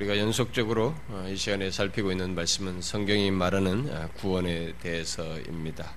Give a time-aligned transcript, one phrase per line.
[0.00, 0.94] 우리가 연속적으로
[1.28, 5.92] 이 시간에 살피고 있는 말씀은 성경이 말하는 구원에 대해서입니다.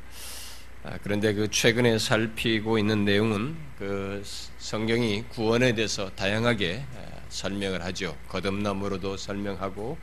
[1.04, 4.22] 그런데 그 최근에 살피고 있는 내용은 그
[4.58, 6.84] 성경이 구원에 대해서 다양하게
[7.30, 8.18] 설명을 하죠.
[8.28, 9.98] 거듭남으로도 설명하고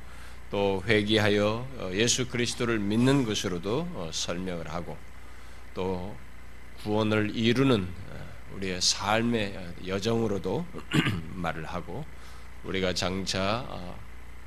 [0.51, 4.97] 또 회개하여 어, 예수 그리스도를 믿는 것으로도 어, 설명을 하고
[5.75, 6.17] 또
[6.83, 10.67] 구원을 이루는 어, 우리의 삶의 여정으로도
[11.35, 12.05] 말을 하고
[12.65, 13.67] 우리가 장차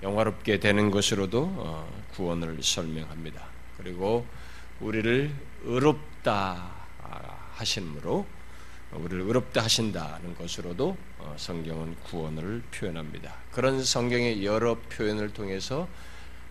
[0.02, 3.46] 영화롭게 되는 것으로도 구원을 설명합니다.
[3.78, 4.26] 그리고
[4.80, 5.32] 우리를
[5.64, 6.72] 의롭다
[7.54, 8.26] 하심으로
[8.96, 13.34] 우리를 의롭다 하신다는 것으로도 어, 성경은 구원을 표현합니다.
[13.52, 15.88] 그런 성경의 여러 표현을 통해서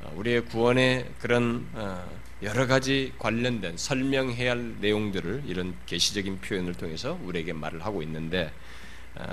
[0.00, 2.04] 어, 우리의 구원의 그런 어,
[2.42, 8.52] 여러 가지 관련된 설명해야 할 내용들을 이런 계시적인 표현을 통해서 우리에게 말을 하고 있는데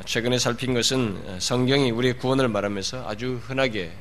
[0.06, 3.92] 최근에 살핀 것은 성경이 우리의 구원을 말하면서 아주 흔하게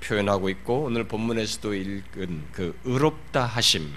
[0.00, 3.88] 표현하고 있고 오늘 본문에서도 읽은 그 의롭다 하심에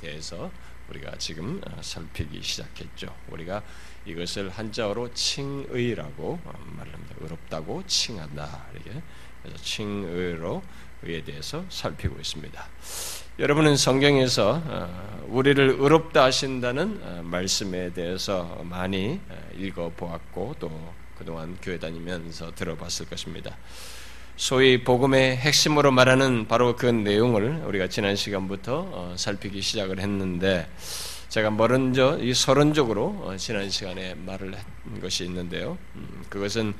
[0.00, 0.50] 대해서
[0.90, 3.14] 우리가 지금 어, 살피기 시작했죠.
[3.30, 3.62] 우리가
[4.06, 7.16] 이것을 한자어로 칭의라고 어, 말합니다.
[7.20, 8.66] 의롭다고 칭한다.
[8.72, 9.02] 이렇게
[9.42, 10.62] 그래서 칭의로
[11.02, 12.68] 의에 대해서 살피고 있습니다.
[13.40, 19.20] 여러분은 성경에서 어, 우리를 의롭다 하신다는 말씀에 대해서 많이
[19.56, 23.56] 읽어 보았고 또 그동안 교회 다니면서 들어봤을 것입니다.
[24.34, 30.68] 소위 복음의 핵심으로 말하는 바로 그 내용을 우리가 지난 시간부터 어, 살피기 시작을 했는데
[31.28, 35.78] 제가 먼저 이 서론적으로 어, 지난 시간에 말을 한 것이 있는데요.
[35.94, 36.74] 음, 그것은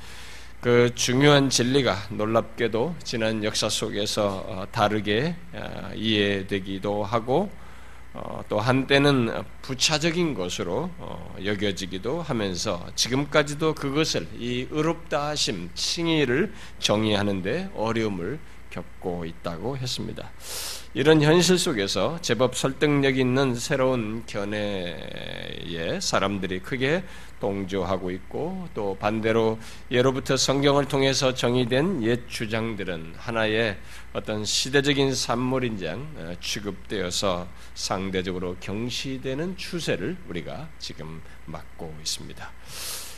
[0.60, 5.36] 그 중요한 진리가 놀랍게도 지난 역사 속에서 어, 다르게
[5.94, 7.48] 이해되기도 하고
[8.12, 17.70] 어, 또 한때는 부차적인 것으로 어, 여겨지기도 하면서 지금까지도 그것을 이 의롭다 하심 칭의를 정의하는데
[17.76, 20.28] 어려움을 겪고 있다고 했습니다.
[20.94, 27.04] 이런 현실 속에서 제법 설득력 있는 새로운 견해에 사람들이 크게
[27.40, 29.58] 동조하고 있고 또 반대로
[29.90, 33.78] 예로부터 성경을 통해서 정의된 옛 주장들은 하나의
[34.12, 42.50] 어떤 시대적인 산물인장 어, 취급되어서 상대적으로 경시되는 추세를 우리가 지금 맡고 있습니다.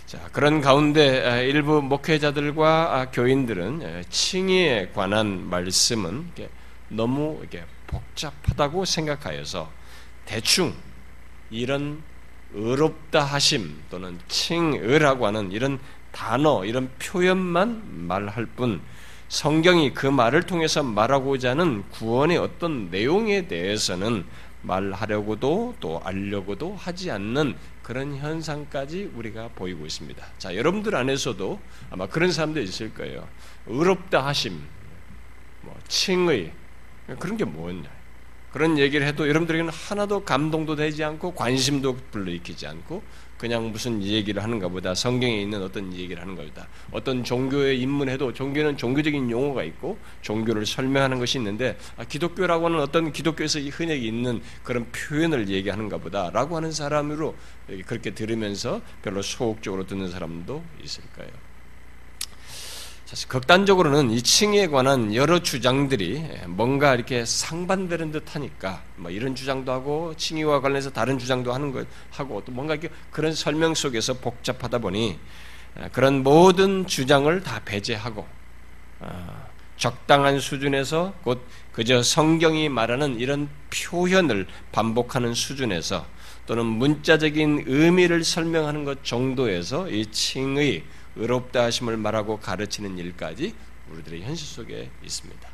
[0.06, 6.32] 자, 그런 가운데 어, 일부 목회자들과 아, 교인들은 어, 칭의에 관한 말씀은
[6.88, 7.40] 너무
[7.86, 9.70] 복잡하다고 생각하여서
[10.24, 10.74] 대충
[11.50, 12.02] 이런
[12.54, 15.78] 의롭다 하심 또는 칭의라고 하는 이런
[16.12, 18.80] 단어, 이런 표현만 말할 뿐
[19.28, 24.24] 성경이 그 말을 통해서 말하고자 하는 구원의 어떤 내용에 대해서는
[24.62, 30.26] 말하려고도 또 알려고도 하지 않는 그런 현상까지 우리가 보이고 있습니다.
[30.38, 33.26] 자, 여러분들 안에서도 아마 그런 사람들 있을 거예요.
[33.66, 34.60] 의롭다 하심,
[35.62, 36.52] 뭐 칭의
[37.18, 37.99] 그런 게 뭐냐?
[38.52, 43.02] 그런 얘기를 해도 여러분들에게는 하나도 감동도 되지 않고 관심도 불러일으키지 않고
[43.38, 48.76] 그냥 무슨 얘기를 하는가 보다 성경에 있는 어떤 얘기를 하는가 보다 어떤 종교에 입문해도 종교는
[48.76, 54.86] 종교적인 용어가 있고 종교를 설명하는 것이 있는데 아, 기독교라고 하는 어떤 기독교에서 흔히 있는 그런
[54.92, 57.34] 표현을 얘기하는가 보다라고 하는 사람으로
[57.86, 61.49] 그렇게 들으면서 별로 소극적으로 듣는 사람도 있을 거예요.
[63.10, 69.72] 사실 극단적으로는 이 칭의에 관한 여러 주장들이 뭔가 이렇게 상반되는 듯 하니까 뭐 이런 주장도
[69.72, 72.76] 하고 칭의와 관련해서 다른 주장도 하는 것 하고 또 뭔가
[73.10, 75.18] 그런 설명 속에서 복잡하다 보니
[75.90, 78.28] 그런 모든 주장을 다 배제하고
[79.00, 79.46] 어,
[79.76, 86.06] 적당한 수준에서 곧 그저 성경이 말하는 이런 표현을 반복하는 수준에서
[86.46, 90.84] 또는 문자적인 의미를 설명하는 것 정도에서 이 칭의
[91.16, 93.54] 의롭다 하심을 말하고 가르치는 일까지
[93.90, 95.48] 우리들의 현실 속에 있습니다.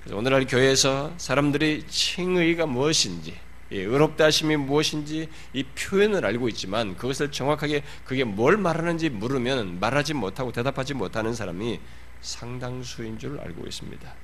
[0.00, 3.38] 그래서 오늘날 교회에서 사람들이 칭의가 무엇인지,
[3.70, 10.52] 의롭다 하심이 무엇인지 이 표현을 알고 있지만 그것을 정확하게 그게 뭘 말하는지 물으면 말하지 못하고
[10.52, 11.78] 대답하지 못하는 사람이
[12.20, 14.14] 상당수인 줄 알고 있습니다.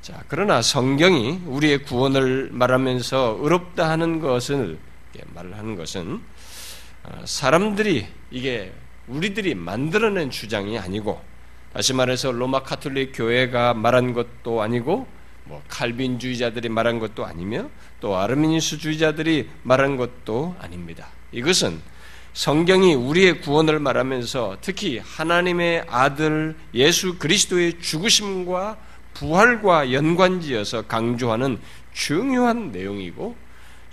[0.00, 4.78] 자, 그러나 성경이 우리의 구원을 말하면서 의롭다 하는 것을
[5.34, 6.20] 말을 하는 것은
[7.04, 8.72] 어, 사람들이 이게
[9.08, 11.20] 우리들이 만들어낸 주장이 아니고
[11.72, 15.06] 다시 말해서 로마 카톨릭 교회가 말한 것도 아니고
[15.44, 17.68] 뭐 칼빈주의자들이 말한 것도 아니며
[18.00, 21.08] 또 아르미니스주의자들이 말한 것도 아닙니다.
[21.32, 21.80] 이것은
[22.32, 28.76] 성경이 우리의 구원을 말하면서 특히 하나님의 아들 예수 그리스도의 죽으심과
[29.14, 31.60] 부활과 연관지어서 강조하는
[31.92, 33.36] 중요한 내용이고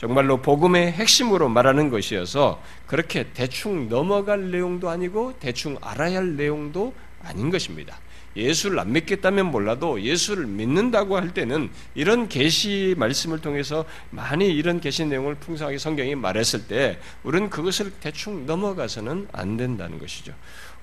[0.02, 7.52] 정말로 복음의 핵심으로 말하는 것이어서 그렇게 대충 넘어갈 내용도 아니고 대충 알아야 할 내용도 아닌
[7.52, 8.00] 것입니다.
[8.36, 15.06] 예수를 안 믿겠다면 몰라도 예수를 믿는다고 할 때는 이런 계시 말씀을 통해서 많이 이런 계시
[15.06, 20.34] 내용을 풍성하게 성경이 말했을 때 우리는 그것을 대충 넘어가서는 안 된다는 것이죠.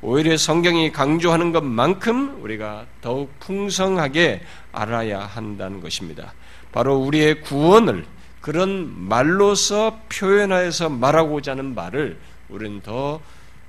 [0.01, 6.35] 오히려 성경이 강조하는 것만큼 우리가 더욱 풍성하게 알아야 한다는 것입니다.
[6.71, 8.05] 바로 우리의 구원을
[8.41, 12.19] 그런 말로서 표현하여서 말하고자 하는 말을
[12.49, 13.21] 우리는 더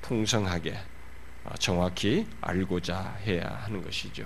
[0.01, 0.77] 풍성하게
[1.45, 4.25] 어, 정확히 알고자 해야 하는 것이죠.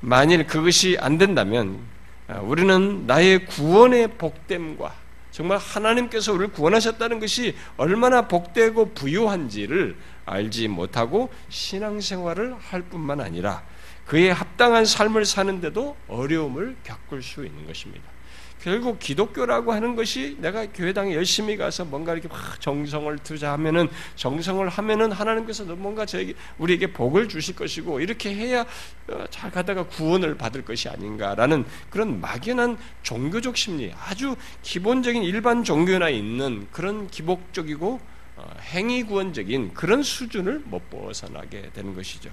[0.00, 1.80] 만일 그것이 안 된다면
[2.28, 4.94] 어, 우리는 나의 구원의 복됨과
[5.30, 9.96] 정말 하나님께서 우리를 구원하셨다는 것이 얼마나 복되고 부유한지를
[10.26, 13.62] 알지 못하고 신앙생활을 할 뿐만 아니라
[14.04, 18.17] 그에 합당한 삶을 사는데도 어려움을 겪을 수 있는 것입니다.
[18.62, 25.12] 결국 기독교라고 하는 것이 내가 교회당에 열심히 가서 뭔가 이렇게 막 정성을 투자하면은 정성을 하면은
[25.12, 28.62] 하나님께서 뭔가 저에게 우리에게 복을 주실 것이고 이렇게 해야
[29.08, 36.08] 어, 잘 가다가 구원을 받을 것이 아닌가라는 그런 막연한 종교적 심리, 아주 기본적인 일반 종교나
[36.08, 38.00] 있는 그런 기복적이고
[38.36, 42.30] 어, 행위 구원적인 그런 수준을 못 벗어나게 되는 것이죠.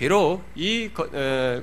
[0.00, 0.88] 비록 이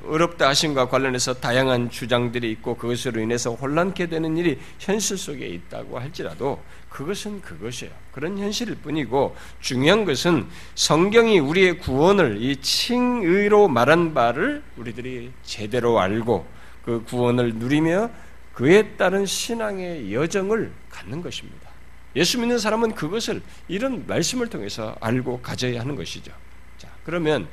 [0.06, 6.62] 어렵다 하심과 관련해서 다양한 주장들이 있고 그것으로 인해서 혼란케 되는 일이 현실 속에 있다고 할지라도
[6.88, 7.92] 그것은 그것이에요.
[8.12, 10.46] 그런 현실일 뿐이고 중요한 것은
[10.76, 16.46] 성경이 우리의 구원을 이 칭의로 말한 바를 우리들이 제대로 알고
[16.86, 18.12] 그 구원을 누리며
[18.54, 21.72] 그에 따른 신앙의 여정을 갖는 것입니다.
[22.16, 26.32] 예수 믿는 사람은 그것을 이런 말씀을 통해서 알고 가져야 하는 것이죠.
[26.78, 27.48] 자, 그러면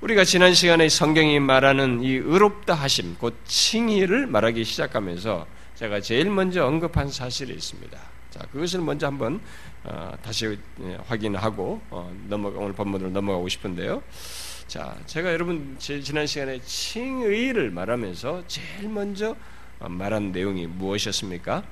[0.00, 6.64] 우리가 지난 시간에 성경이 말하는 이 의롭다 하심, 곧 칭의를 말하기 시작하면서 제가 제일 먼저
[6.64, 7.98] 언급한 사실이 있습니다.
[8.30, 9.42] 자, 그것을 먼저 한번
[9.84, 14.02] 어, 다시 예, 확인하고 어, 넘어가 오늘 본문으로 넘어가고 싶은데요.
[14.66, 19.36] 자, 제가 여러분 지난 시간에 칭의를 말하면서 제일 먼저
[19.80, 21.62] 어, 말한 내용이 무엇이었습니까?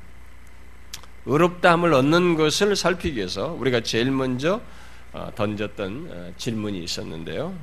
[1.24, 4.60] 의롭다함을 얻는 것을 살피기 위해서 우리가 제일 먼저
[5.14, 7.54] 어, 던졌던 어, 질문이 있었는데요.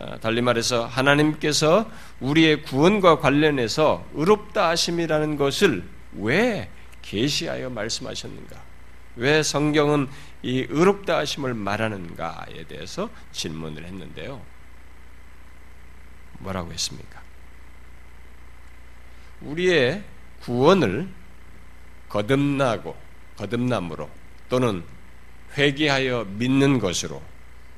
[0.00, 1.90] 어, 달리 말해서 하나님께서
[2.20, 5.82] 우리의 구원과 관련해서 의롭다 하심이라는 것을
[6.14, 6.70] 왜
[7.02, 8.56] 계시하여 말씀하셨는가?
[9.16, 10.08] 왜 성경은
[10.42, 14.40] 이 의롭다 하심을 말하는가에 대해서 질문을 했는데요.
[16.38, 17.20] 뭐라고 했습니까?
[19.40, 20.04] 우리의
[20.42, 21.08] 구원을
[22.08, 22.96] 거듭나고
[23.36, 24.08] 거듭남으로
[24.48, 24.84] 또는
[25.56, 27.20] 회개하여 믿는 것으로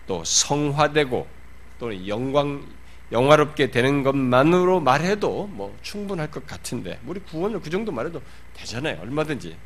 [0.07, 1.40] 또 성화되고
[1.81, 2.65] 또는 영광
[3.11, 8.23] 영화롭게 되는 것만으로 말해도 뭐 충분할 것 같은데 우리 구원을 그 정도 말해도
[8.55, 9.57] 되잖아요 얼마든지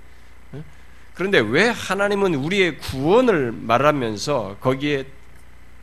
[1.14, 5.04] 그런데 왜 하나님은 우리의 구원을 말하면서 거기에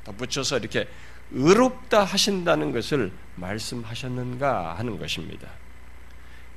[0.04, 0.88] 덧붙여서 이렇게
[1.31, 5.48] 의롭다 하신다는 것을 말씀하셨는가 하는 것입니다.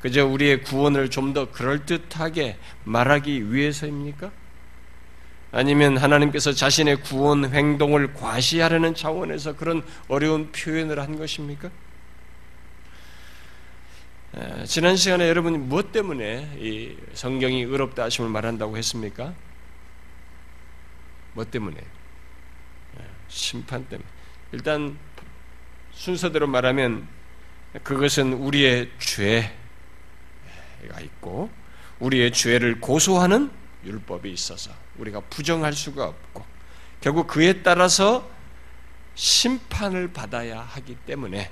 [0.00, 4.31] 그저 우리의 구원을 좀 더 그럴듯하게 말하기 위해서입니까?
[5.55, 11.71] 아니면 하나님께서 자신의 구원 행동을 과시하려는 차원에서 그런 어려운 표현을 한 것입니까?
[14.67, 19.33] 지난 시간에 여러분이 무엇 때문에 이 성경이 의롭다 하심을 말한다고 했습니까?
[21.35, 21.77] 뭐 때문에?
[23.29, 24.08] 심판 때문에.
[24.51, 24.99] 일단
[25.93, 27.06] 순서대로 말하면
[27.84, 29.51] 그것은 우리의 죄가
[31.01, 31.49] 있고
[32.01, 36.44] 우리의 죄를 고소하는 율법이 있어서 우리가 부정할 수가 없고
[37.00, 38.29] 결국 그에 따라서
[39.14, 41.50] 심판을 받아야 하기 때문에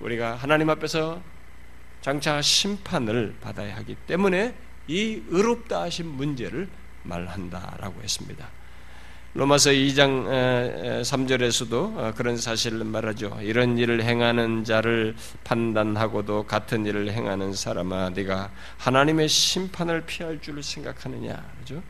[0.00, 1.20] 우리가 하나님 앞에서
[2.00, 4.54] 장차 심판을 받아야 하기 때문에
[4.88, 6.68] 이 의롭다 하신 문제를
[7.02, 8.48] 말한다라고 했습니다.
[9.32, 13.38] 로마서 2장 3절에서도 어, 그런 사실을 말하죠.
[13.42, 21.44] 이런 일을 행하는 자를 판단하고도 같은 일을 행하는 사람아 네가 하나님의 심판을 피할 줄 생각하느냐.
[21.60, 21.80] 그죠?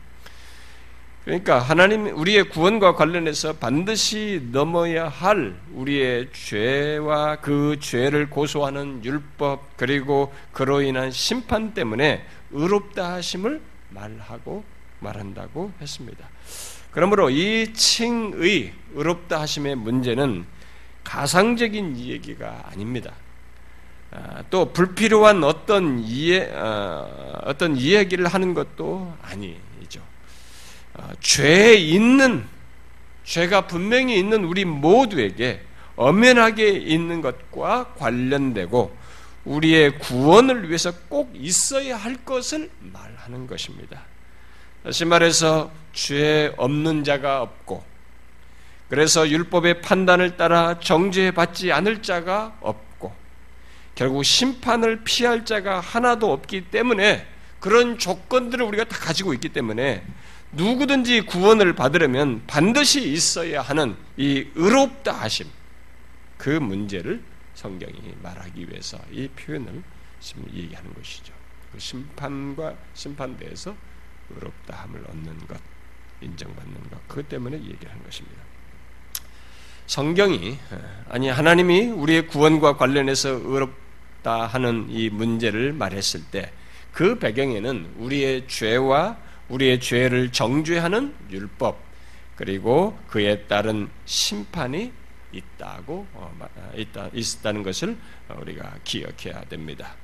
[1.25, 10.31] 그러니까 하나님 우리의 구원과 관련해서 반드시 넘어야 할 우리의 죄와 그 죄를 고소하는 율법 그리고
[10.51, 14.63] 그로 인한 심판 때문에 의롭다 하심을 말하고
[14.99, 16.29] 말한다고 했습니다.
[16.91, 20.45] 그러므로 이 칭의 의롭다 하심의 문제는
[21.03, 23.13] 가상적인 얘기가 아닙니다.
[24.11, 30.01] 아, 또 불필요한 어떤 이해 어, 어떤 이야기를 하는 것도 아니죠.
[30.95, 32.45] 어, 죄 있는
[33.23, 35.61] 죄가 분명히 있는 우리 모두에게
[35.95, 38.97] 엄연하게 있는 것과 관련되고
[39.45, 44.10] 우리의 구원을 위해서 꼭 있어야 할 것을 말하는 것입니다.
[44.83, 47.83] 다시 말해서 죄 없는 자가 없고
[48.89, 53.13] 그래서 율법의 판단을 따라 정죄받지 않을 자가 없고
[53.95, 57.27] 결국 심판을 피할 자가 하나도 없기 때문에
[57.59, 60.03] 그런 조건들을 우리가 다 가지고 있기 때문에
[60.53, 65.47] 누구든지 구원을 받으려면 반드시 있어야 하는 이 의롭다 하심
[66.37, 67.23] 그 문제를
[67.53, 69.83] 성경이 말하기 위해서 이 표현을
[70.53, 71.33] 얘기하는 것이죠.
[71.71, 73.75] 그 심판과 심판대에서
[74.35, 75.59] 의롭다함을 얻는 것,
[76.21, 78.41] 인정받는 것, 그것 때문에 얘기하는 것입니다.
[79.87, 80.57] 성경이
[81.09, 86.51] 아니 하나님이 우리의 구원과 관련해서 의롭다 하는 이 문제를 말했을 때
[86.91, 89.17] 그 배경에는 우리의 죄와
[89.49, 91.79] 우리의 죄를 정죄하는 율법
[92.35, 94.91] 그리고 그에 따른 심판이
[95.31, 97.97] 있다고 어, 아, 있다 있다는 것을
[98.37, 99.95] 우리가 기억해야 됩니다.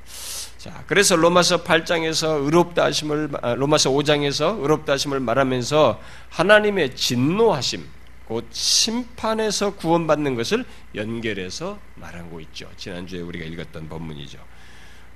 [0.58, 7.86] 자, 그래서 로마서 8장에서 의롭다 하심을 아, 로마서 5장에서 의롭다 하심을 말하면서 하나님의 진노하심
[8.26, 10.66] 곧 심판에서 구원받는 것을
[10.96, 12.70] 연결해서 말하고 있죠.
[12.76, 14.40] 지난주에 우리가 읽었던 본문이죠.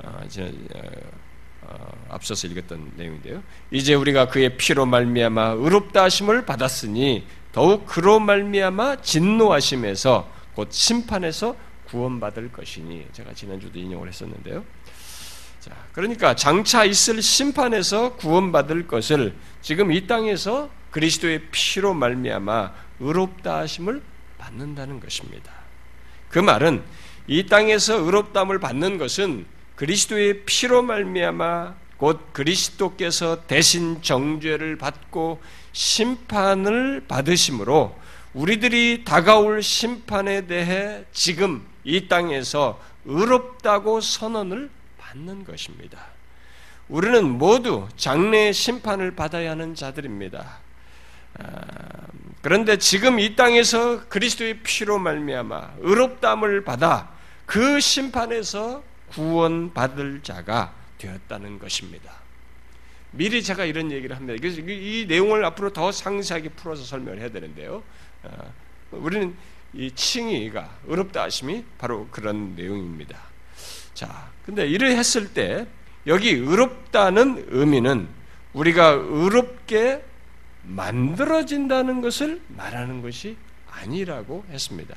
[0.03, 0.81] 어, 지난, 어,
[1.63, 3.43] 어, 앞서서 읽었던 내용인데요.
[3.69, 11.55] 이제 우리가 그의 피로 말미암아 의롭다 하심을 받았으니 더욱 그로 말미암아 진노하심에서 곧 심판에서
[11.87, 14.63] 구원받을 것이니 제가 지난주도 인용을 했었는데요.
[15.59, 24.01] 자, 그러니까 장차 있을 심판에서 구원받을 것을 지금 이 땅에서 그리스도의 피로 말미암아 의롭다 하심을
[24.37, 25.51] 받는다는 것입니다.
[26.29, 26.81] 그 말은
[27.27, 35.39] 이 땅에서 의롭다함을 받는 것은 그리스도의 피로 말미암아 곧 그리스도께서 대신 정죄를 받고
[35.73, 37.95] 심판을 받으심으로
[38.33, 45.99] 우리들이 다가올 심판에 대해 지금 이 땅에서 의롭다고 선언을 받는 것입니다.
[46.87, 50.59] 우리는 모두 장래의 심판을 받아야 하는 자들입니다.
[51.39, 51.43] 아,
[52.41, 57.09] 그런데 지금 이 땅에서 그리스도의 피로 말미암아 의롭담을 받아
[57.45, 62.13] 그 심판에서 구원받을 자가 되었다는 것입니다.
[63.11, 64.39] 미리 제가 이런 얘기를 합니다.
[64.39, 67.83] 그래서 이 내용을 앞으로 더 상세하게 풀어서 설명을 해야 되는데요.
[68.23, 68.53] 어,
[68.91, 69.35] 우리는
[69.73, 73.17] 이 칭의가 의롭다 하심이 바로 그런 내용입니다.
[73.93, 75.67] 자, 근데 이를 했을 때
[76.07, 78.07] 여기 의롭다는 의미는
[78.53, 80.03] 우리가 의롭게
[80.63, 83.37] 만들어진다는 것을 말하는 것이
[83.69, 84.95] 아니라고 했습니다.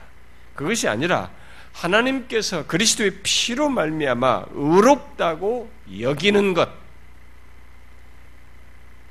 [0.55, 1.31] 그것이 아니라
[1.73, 5.69] 하나님께서 그리스도의 피로 말미암아 의롭다고
[6.01, 6.69] 여기는 것,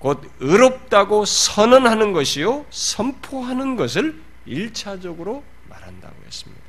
[0.04, 6.62] 곧 의롭다고 선언하는 것이요 선포하는 것을 일차적으로 말한다고 했습니다.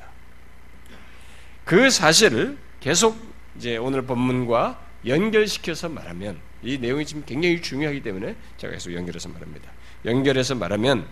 [1.65, 3.17] 그 사실을 계속
[3.57, 9.69] 이제 오늘 본문과 연결시켜서 말하면 이 내용이 지금 굉장히 중요하기 때문에 제가 계속 연결해서 말합니다.
[10.05, 11.05] 연결해서 말하면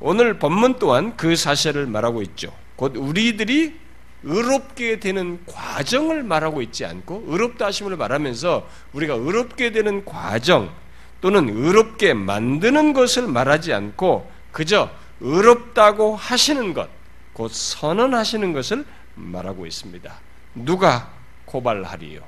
[0.00, 2.52] 오늘 본문 또한 그 사실을 말하고 있죠.
[2.74, 3.78] 곧 우리들이
[4.24, 10.81] 의롭게 되는 과정을 말하고 있지 않고 의롭다 하심을 말하면서 우리가 의롭게 되는 과정
[11.22, 16.90] 또는 의롭게 만드는 것을 말하지 않고 그저 의롭다고 하시는 것,
[17.32, 20.12] 곧 선언하시는 것을 말하고 있습니다.
[20.56, 21.10] 누가
[21.46, 22.20] 고발하리요?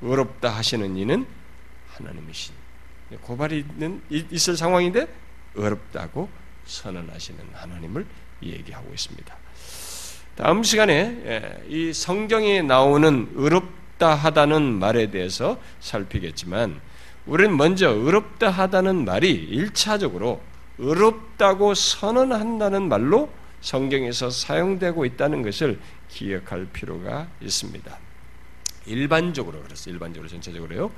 [0.00, 1.26] 의롭다 하시는 이는
[1.90, 2.54] 하나님이신.
[3.20, 3.64] 고발이
[4.08, 5.06] 있을 상황인데
[5.54, 6.30] 의롭다고
[6.64, 8.06] 선언하시는 하나님을
[8.42, 9.36] 얘기하고 있습니다.
[10.36, 10.94] 다음 시간에
[11.26, 16.80] 예, 이 성경에 나오는 의롭다 하다는 말에 대해서 살피겠지만
[17.30, 20.40] 우리는 먼저 의롭다 하다는 말이 1차적으로
[20.78, 27.98] 의롭다고 선언한다는 말로 성경에서 사용되고 있다는 것을 기억할 필요가 있습니다.
[28.86, 29.94] 일반적으로 그렇습니다.
[29.94, 30.90] 일반적으로 전체적으로요.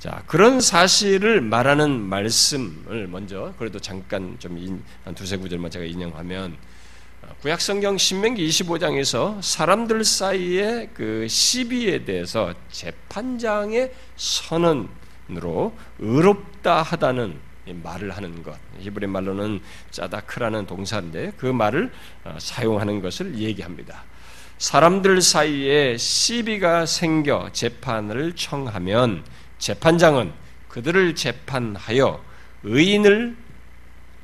[0.00, 6.56] 자, 그런 사실을 말하는 말씀을 먼저 그래도 잠깐 좀 한 두세 구절만 제가 인용하면
[7.42, 14.88] 구약 성경 신명기 25장에서 사람들 사이의 그 시비에 대해서 재판장의 선언
[15.30, 17.38] 으로 의롭다 하다는
[17.82, 18.56] 말을 하는 것.
[18.78, 21.92] 히브리 말로는 짜다크라는 동사인데 그 말을
[22.24, 24.04] 어, 사용하는 것을 얘기합니다.
[24.58, 29.24] 사람들 사이에 시비가 생겨 재판을 청하면
[29.58, 30.32] 재판장은
[30.68, 32.22] 그들을 재판하여
[32.62, 33.36] 의인을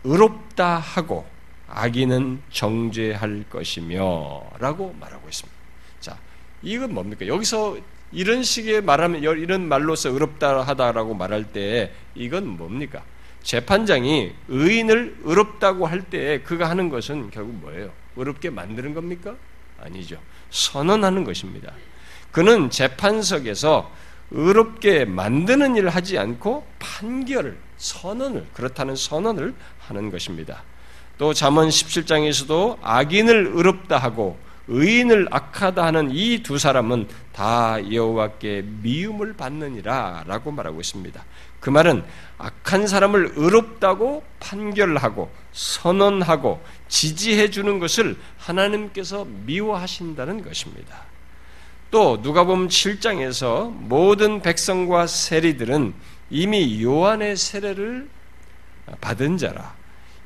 [0.04, 1.26] 의롭다 하고
[1.68, 5.58] 악인은 정죄할 것이며 라고 말하고 있습니다.
[6.00, 6.18] 자,
[6.62, 7.26] 이건 뭡니까?
[7.26, 7.76] 여기서
[8.12, 13.02] 이런 식의 말하면 이런 말로서 의롭다 하다라고 말할 때 이건 뭡니까?
[13.42, 17.90] 재판장이 의인을 의롭다고 할 때 그가 하는 것은 결국 뭐예요?
[18.16, 19.34] 의롭게 만드는 겁니까?
[19.80, 20.18] 아니죠.
[20.50, 21.72] 선언하는 것입니다.
[22.30, 23.90] 그는 재판석에서
[24.30, 30.62] 의롭게 만드는 일을 하지 않고 판결을 선언을 그렇다는 선언을 하는 것입니다.
[31.18, 34.38] 또 잠언 17장에서도 악인을 의롭다 하고
[34.72, 41.24] 의인을 악하다 하는 이 두 사람은 다 여호와께 미움을 받느니라라고 말하고 있습니다.
[41.60, 42.02] 그 말은
[42.38, 51.02] 악한 사람을 의롭다고 판결하고 선언하고 지지해 주는 것을 하나님께서 미워하신다는 것입니다.
[51.90, 55.94] 또 누가복음 7장에서 모든 백성과 세리들은
[56.30, 58.08] 이미 요한의 세례를
[59.00, 59.74] 받은 자라.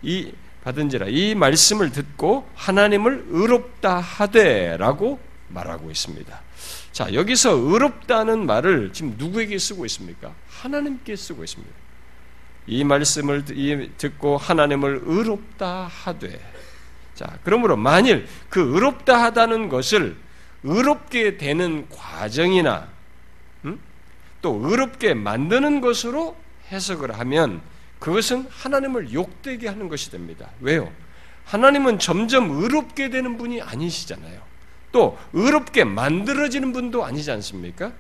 [0.03, 0.33] 이
[0.67, 5.21] 받은지라 이 말씀을 듣고 하나님을 의롭다 하되라고
[5.51, 6.41] 말하고 있습니다.
[6.91, 10.35] 자, 여기서 의롭다는 말을 지금 누구에게 쓰고 있습니까?
[10.49, 11.73] 하나님께 쓰고 있습니다.
[12.67, 13.45] 이 말씀을
[13.97, 16.41] 듣고 하나님을 의롭다 하되
[17.15, 20.17] 자, 그러므로 만일 그 의롭다 하다는 것을
[20.65, 22.89] 의롭게 되는 과정이나
[23.67, 23.79] 음?
[24.43, 26.37] 또 의롭게 만드는 것으로
[26.73, 27.63] 해석을 하면
[28.07, 30.49] 그것은 하나님을 욕되게 하는 것이 됩니다.
[30.61, 30.93] 왜요?
[31.45, 34.41] 하나님은 점점 의롭게 되는 분이 아니시잖아요.
[34.93, 37.93] 또 의롭게 만들어지는 분도 아니지 않습니까?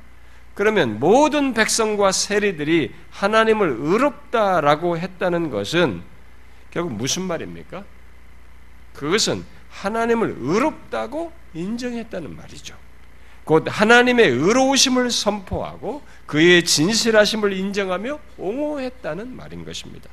[0.54, 6.02] 그러면 모든 백성과 세리들이 하나님을 의롭다라고 했다는 것은
[6.70, 7.82] 결국 무슨 말입니까?
[8.94, 12.76] 그것은 하나님을 의롭다고 인정했다는 말이죠.
[13.46, 20.10] 곧 하나님의 의로우심을 선포하고 그의 진실하심을 인정하며 옹호했다는 말인 것입니다.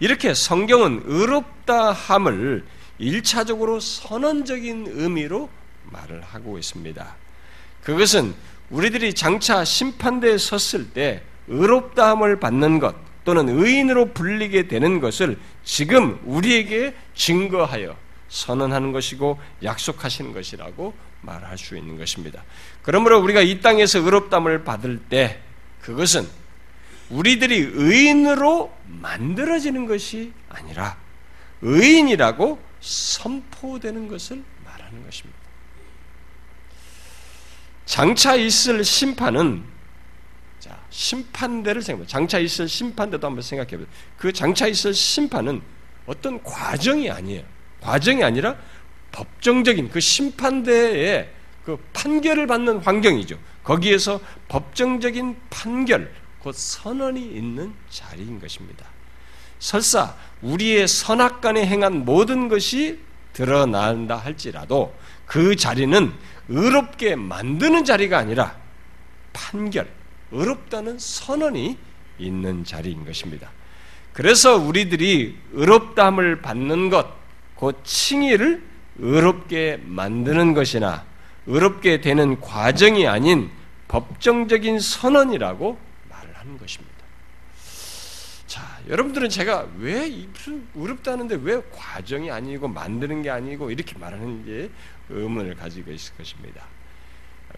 [0.00, 2.64] 이렇게 성경은 의롭다 함을
[2.98, 5.50] 일차적으로 선언적인 의미로
[5.92, 7.16] 말을 하고 있습니다.
[7.82, 8.34] 그것은
[8.70, 16.94] 우리들이 장차 심판대에 섰을 때 의롭다함을 받는 것 또는 의인으로 불리게 되는 것을 지금 우리에게
[17.14, 17.94] 증거하여
[18.30, 22.44] 선언하는 것이고 약속하시는 것이라고 말할 수 있는 것입니다.
[22.82, 25.40] 그러므로 우리가 이 땅에서 의롭담을 받을 때
[25.80, 26.26] 그것은
[27.10, 30.96] 우리들이 의인으로 만들어지는 것이 아니라
[31.62, 35.38] 의인이라고 선포되는 것을 말하는 것입니다.
[37.84, 39.64] 장차 있을 심판은
[40.60, 43.86] 자, 심판대를 생각해 장차 있을 심판대도 한번 생각해 보세요.
[44.16, 45.60] 그 장차 있을 심판은
[46.06, 47.44] 어떤 과정이 아니에요.
[47.80, 48.56] 과정이 아니라
[49.12, 51.30] 법정적인 그 심판대의
[51.64, 53.38] 그 판결을 받는 환경이죠.
[53.62, 58.86] 거기에서 법정적인 판결, 곧 선언이 있는 자리인 것입니다.
[59.58, 62.98] 설사 우리의 선악 간에 행한 모든 것이
[63.32, 64.94] 드러난다 할지라도
[65.26, 66.12] 그 자리는
[66.48, 68.56] 의롭게 만드는 자리가 아니라
[69.32, 69.88] 판결,
[70.32, 71.76] 의롭다는 선언이
[72.18, 73.50] 있는 자리인 것입니다.
[74.12, 77.06] 그래서 우리들이 의롭다함을 받는 것,
[77.54, 78.69] 곧 칭의를
[79.00, 81.04] 의롭게 만드는 것이나
[81.46, 83.50] 의롭게 되는 과정이 아닌
[83.88, 86.94] 법정적인 선언이라고 말을 하는 것입니다.
[88.46, 90.10] 자, 여러분들은 제가 왜
[90.74, 94.70] 의롭다는데 왜 과정이 아니고 만드는 게 아니고 이렇게 말하는지
[95.08, 96.66] 의문을 가지고 있을 것입니다.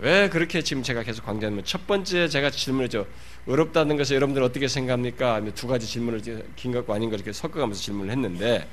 [0.00, 3.07] 왜 그렇게 지금 제가 계속 강조하면 첫 번째 제가 질문했죠.
[3.46, 5.42] 의롭다는 것을 여러분들 어떻게 생각합니까?
[5.55, 6.22] 두 가지 질문을
[6.57, 8.66] 긴 것과 아닌 것 이렇게 섞어가면서 질문을 했는데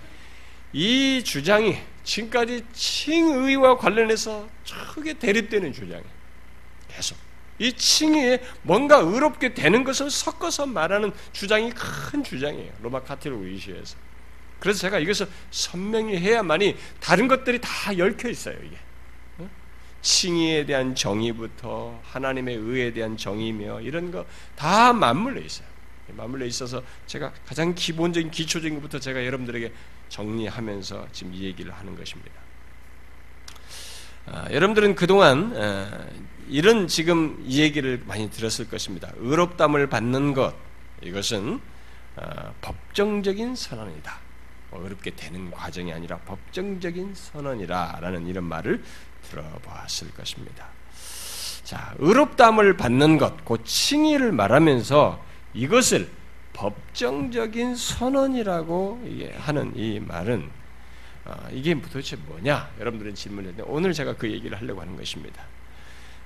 [0.71, 1.77] 이 주장이
[2.10, 4.50] 지금까지 칭의와 관련해서
[4.93, 6.19] 크게 대립되는 주장이에요.
[6.88, 7.17] 계속.
[7.60, 12.72] 이 칭의에 뭔가 의롭게 되는 것을 섞어서 말하는 주장이 큰 주장이에요.
[12.82, 13.95] 로마 카톨릭 의시에서.
[14.60, 18.76] 그래서 제가 이것을 선명히 해야만이 다른 것들이 다 얽혀 있어요, 이게.
[20.02, 25.67] 칭의에 대한 정의부터 하나님의 의에 대한 정의며 이런 거 다 맞물려 있어요.
[26.15, 29.72] 맞물려 있어서 제가 가장 기본적인 기초적인 것부터 제가 여러분들에게
[30.10, 32.32] 정리하면서 지금 이 얘기를 하는 것입니다.
[34.26, 36.06] 아, 여러분들은 그동안 아,
[36.48, 39.12] 이런 지금 이 얘기를 많이 들었을 것입니다.
[39.17, 40.54] 의롭담을 받는 것
[41.02, 41.60] 이것은
[42.15, 44.19] 아, 법정적인 선언이다.
[44.72, 48.84] 뭐 어렵게 되는 과정이 아니라 법정적인 선언이라라는 이런 말을
[49.30, 50.67] 들어봤을 것입니다.
[51.63, 56.10] 자, 의롭담을 받는 것, 그 칭의를 말하면서 이것을
[56.54, 59.02] 법정적인 선언이라고
[59.38, 60.50] 하는 이 말은
[61.26, 62.72] 어, 이게 도대체 뭐냐?
[62.80, 65.44] 여러분들은 질문했는데 오늘 제가 그 얘기를 하려고 하는 것입니다.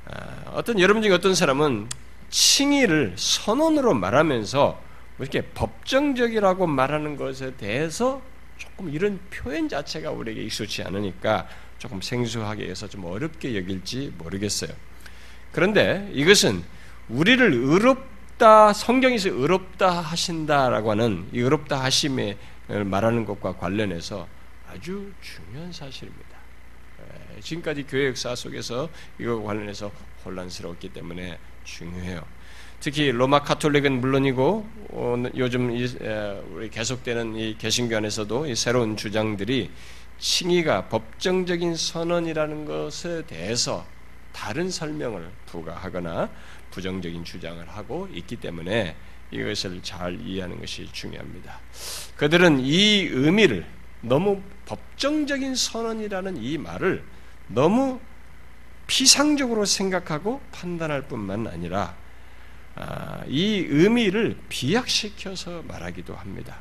[0.06, 1.88] 어, 어떤 여러분 중에 어떤 사람은
[2.30, 4.82] 칭의를 선언으로 말하면서
[5.18, 8.22] 뭐 이렇게 법정적이라고 말하는 것에 대해서
[8.58, 11.48] 조금 이런 표현 자체가 우리에게 익숙치 않으니까
[11.80, 14.72] 조금 생소하게 해서 좀 어렵게 여길지 모르겠어요.
[15.52, 16.64] 그런데 이것은
[17.10, 18.13] 우리를 의롭
[18.44, 24.28] 의롭다 성경에서 의롭다 하신다라고 하는 이 의롭다 하심에 말하는 것과 관련해서
[24.70, 26.38] 아주 중요한 사실입니다.
[27.40, 29.90] 지금까지 교회 역사 속에서 이거 관련해서
[30.26, 32.22] 혼란스러웠기 때문에 중요해요.
[32.82, 34.68] 특히 로마 카톨릭은 물론이고
[35.38, 35.70] 요즘
[36.52, 39.72] 우리 계속되는 이 개신교 안에서도 이 새로운 주장들이
[40.20, 43.86] 칭의가 법정적인 선언이라는 것에 대해서
[44.34, 46.30] 다른 설명을 부과하거나
[46.74, 48.96] 부정적인 주장을 하고 있기 때문에
[49.30, 51.60] 이것을 잘 이해하는 것이 중요합니다.
[52.18, 53.66] 그들은 이 의미를
[54.02, 57.04] 너무 법정적인 선언이라는 이 말을
[57.48, 58.00] 너무
[58.88, 61.96] 피상적으로 생각하고 판단할 뿐만 아니라
[62.76, 66.58] 아, 이 의미를 비약시켜서 말하기도 합니다.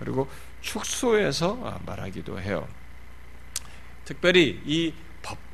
[0.00, 0.28] 그리고
[0.60, 2.66] 축소해서 말하기도 해요.
[4.04, 4.92] 특별히 이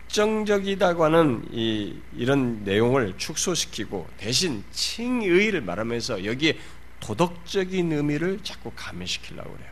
[0.08, 6.58] 법정적이다고 하는 이, 이런 내용을 축소시키고 대신 칭의를 말하면서 여기에
[7.00, 9.70] 도덕적인 의미를 자꾸 가미시키려고 그래요.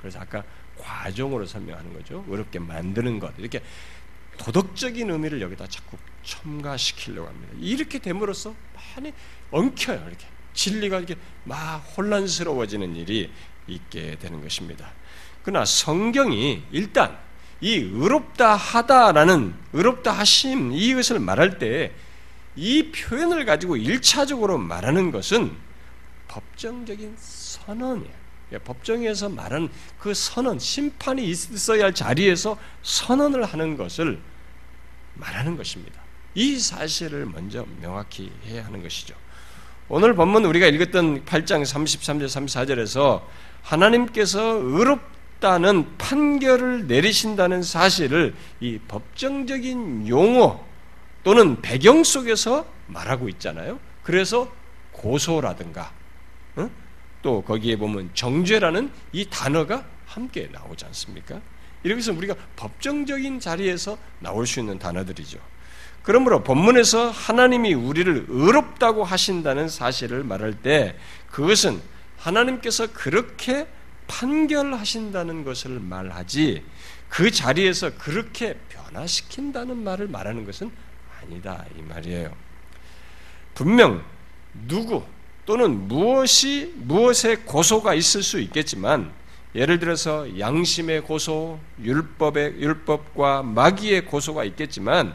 [0.00, 0.42] 그래서 아까
[0.78, 2.24] 과정으로 설명하는 거죠.
[2.28, 3.32] 어렵게 만드는 것.
[3.38, 3.62] 이렇게
[4.38, 7.54] 도덕적인 의미를 여기다 자꾸 첨가시키려고 합니다.
[7.60, 9.12] 이렇게 됨으로써 많이
[9.50, 10.02] 엉켜요.
[10.08, 13.30] 이렇게 진리가 이렇게 막 혼란스러워지는 일이
[13.66, 14.92] 있게 되는 것입니다.
[15.42, 17.18] 그러나 성경이 일단
[17.60, 21.92] 이 의롭다 하다라는 의롭다 하심 이것을 말할 때
[22.56, 25.52] 이 표현을 가지고 일차적으로 말하는 것은
[26.28, 28.24] 법정적인 선언이에요.
[28.64, 34.20] 법정에서 말하는 그 선언, 심판이 있어야 할 자리에서 선언을 하는 것을
[35.14, 36.00] 말하는 것입니다.
[36.34, 39.14] 이 사실을 먼저 명확히 해야 하는 것이죠.
[39.88, 43.22] 오늘 본문 우리가 읽었던 8장 33절 34절에서
[43.62, 45.00] 하나님께서 의롭
[45.40, 50.64] 다는 판결을 내리신다는 사실을 이 법정적인 용어
[51.22, 53.78] 또는 배경 속에서 말하고 있잖아요.
[54.02, 54.50] 그래서
[54.92, 55.92] 고소라든가
[56.58, 56.70] 응?
[57.22, 61.40] 또 거기에 보면 정죄라는 이 단어가 함께 나오지 않습니까?
[61.82, 65.38] 이렇게 해서 우리가 법정적인 자리에서 나올 수 있는 단어들이죠.
[66.02, 70.96] 그러므로 본문에서 하나님이 우리를 의롭다고 하신다는 사실을 말할 때
[71.30, 71.80] 그것은
[72.18, 73.66] 하나님께서 그렇게
[74.06, 76.64] 판결하신다는 것을 말하지
[77.08, 80.70] 그 자리에서 그렇게 변화시킨다는 말을 말하는 것은
[81.20, 82.34] 아니다 이 말이에요.
[83.54, 84.04] 분명
[84.66, 85.04] 누구
[85.46, 89.12] 또는 무엇이 무엇의 고소가 있을 수 있겠지만
[89.54, 95.14] 예를 들어서 양심의 고소, 율법의 율법과 마귀의 고소가 있겠지만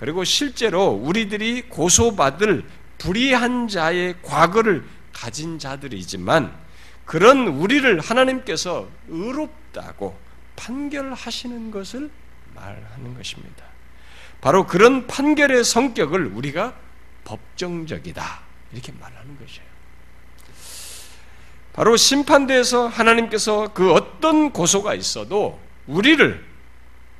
[0.00, 2.64] 그리고 실제로 우리들이 고소받을
[2.98, 6.63] 불의한 자의 과거를 가진 자들이지만
[7.04, 10.18] 그런 우리를 하나님께서 의롭다고
[10.56, 12.10] 판결하시는 것을
[12.54, 13.64] 말하는 것입니다.
[14.40, 16.74] 바로 그런 판결의 성격을 우리가
[17.24, 18.40] 법정적이다.
[18.72, 19.74] 이렇게 말하는 것이에요.
[21.72, 26.44] 바로 심판대에서 하나님께서 그 어떤 고소가 있어도 우리를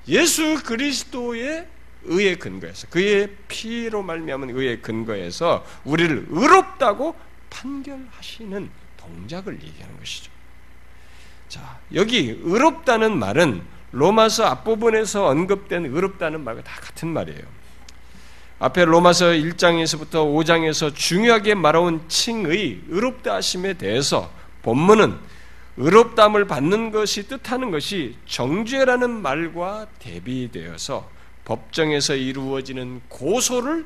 [0.09, 1.67] 예수 그리스도의
[2.05, 7.17] 의의 근거에서 그의 피로 말미암은 의의 근거에서 우리를 의롭다고
[7.51, 8.71] 판결하시는
[9.07, 10.31] 동작을 얘기하는 것이죠.
[11.49, 13.63] 자, 여기 의롭다는 말은
[13.93, 17.43] 로마서 앞부분에서 언급된 의롭다는 말과 다 같은 말이에요.
[18.59, 25.19] 앞에 로마서 1장에서부터 5장에서 중요하게 말해온 칭의 의롭다 하심에 대해서 본문은
[25.77, 31.11] 의롭담을 받는 것이 뜻하는 것이 정죄라는 말과 대비되어서
[31.45, 33.85] 법정에서 이루어지는 고소를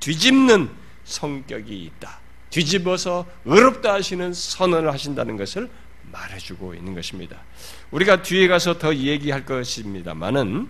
[0.00, 0.70] 뒤집는
[1.04, 2.19] 성격이 있다.
[2.50, 5.70] 뒤집어서 의롭다 하시는 선언을 하신다는 것을
[6.12, 7.38] 말해주고 있는 것입니다.
[7.90, 10.68] 우리가 뒤에 가서 더 얘기할 것입니다만은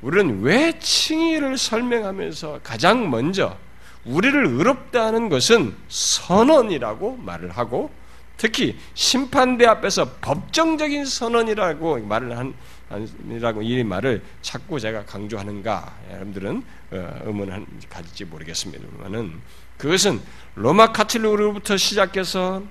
[0.00, 3.56] 우리는 왜 칭의를 설명하면서 가장 먼저
[4.04, 7.90] 우리를 의롭다 하는 것은 선언이라고 말을 하고
[8.36, 12.54] 특히 심판대 앞에서 법정적인 선언이라고 말을 한
[13.30, 19.40] 이라고 이 말을 자꾸 제가 강조하는가 여러분들은 어, 의문을 가질지 모르겠습니다만은
[19.78, 20.20] 그것은
[20.54, 22.62] 로마 카톨릭으로부터 시작해서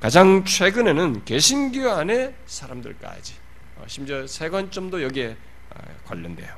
[0.00, 3.34] 가장 최근에는 개신교 안에 사람들까지
[3.76, 5.36] 어, 심지어 세관점도 여기에
[5.70, 6.54] 어, 관련돼요.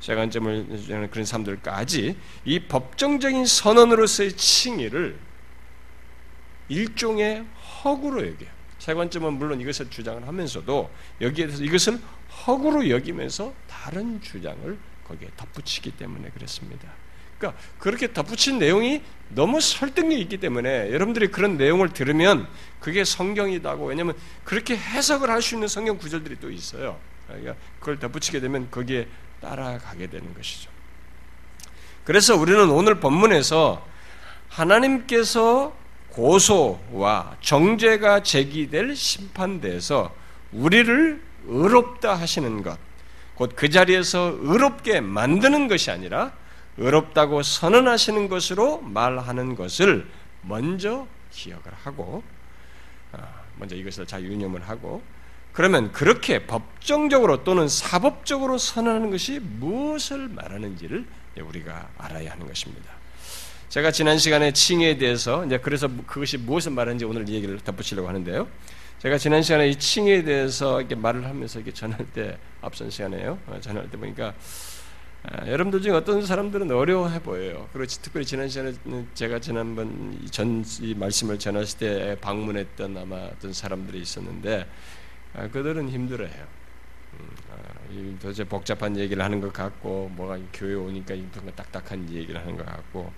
[0.00, 5.18] 세관점을 그런 사람들까지 이 법정적인 선언으로서의 칭의를
[6.68, 7.46] 일종의
[7.84, 8.50] 허구로 여겨요.
[8.78, 10.90] 세관점은 물론 이것을 주장을 하면서도
[11.22, 11.98] 여기에 대해서 이것을
[12.46, 16.92] 허구로 여기면서 다른 주장을 거기에 덧붙이기 때문에 그렇습니다.
[17.38, 22.46] 그러니까 그렇게 덧붙인 내용이 너무 설득력이 있기 때문에 여러분들이 그런 내용을 들으면
[22.80, 26.98] 그게 성경이다고 왜냐하면 그렇게 해석을 할 수 있는 성경 구절들이 또 있어요.
[27.26, 29.08] 그러니까 그걸 덧붙이게 되면 거기에
[29.40, 30.70] 따라가게 되는 것이죠.
[32.04, 33.84] 그래서 우리는 오늘 본문에서
[34.48, 35.74] 하나님께서
[36.10, 40.14] 고소와 정죄가 제기될 심판대에서
[40.52, 42.78] 우리를 의롭다 하시는 것,
[43.34, 46.32] 곧 그 자리에서 의롭게 만드는 것이 아니라
[46.76, 50.06] 의롭다고 선언하시는 것으로 말하는 것을
[50.42, 52.22] 먼저 기억을 하고
[53.12, 55.02] 아, 먼저 이것을 잘 유념을 하고
[55.52, 61.06] 그러면 그렇게 법정적으로 또는 사법적으로 선언하는 것이 무엇을 말하는지를
[61.40, 62.92] 우리가 알아야 하는 것입니다.
[63.68, 68.48] 제가 지난 시간에 칭에 대해서 이제 그래서 그것이 무엇을 말하는지 오늘 이 얘기를 덧붙이려고 하는데요.
[68.98, 73.38] 제가 지난 시간에 이 칭에 대해서 이렇게 말을 하면서 이렇게 전할 때 앞선 시간에요.
[73.46, 74.34] 어, 전할 때 보니까 아,
[75.46, 77.68] 여러분들 중에 어떤 사람들은 어려워해 보여요.
[77.72, 78.74] 그리고 특별히 지난 시간에
[79.14, 84.68] 제가 지난번 전 이 말씀을 전했을 때 방문했던 아마 어떤 사람들이 있었는데
[85.34, 86.46] 아, 그들은 힘들어해요.
[87.14, 92.56] 음, 아, 도대체 복잡한 얘기를 하는 것 같고 뭐가 교회 오니까 뭔가 딱딱한 얘기를 하는
[92.56, 93.10] 것 같고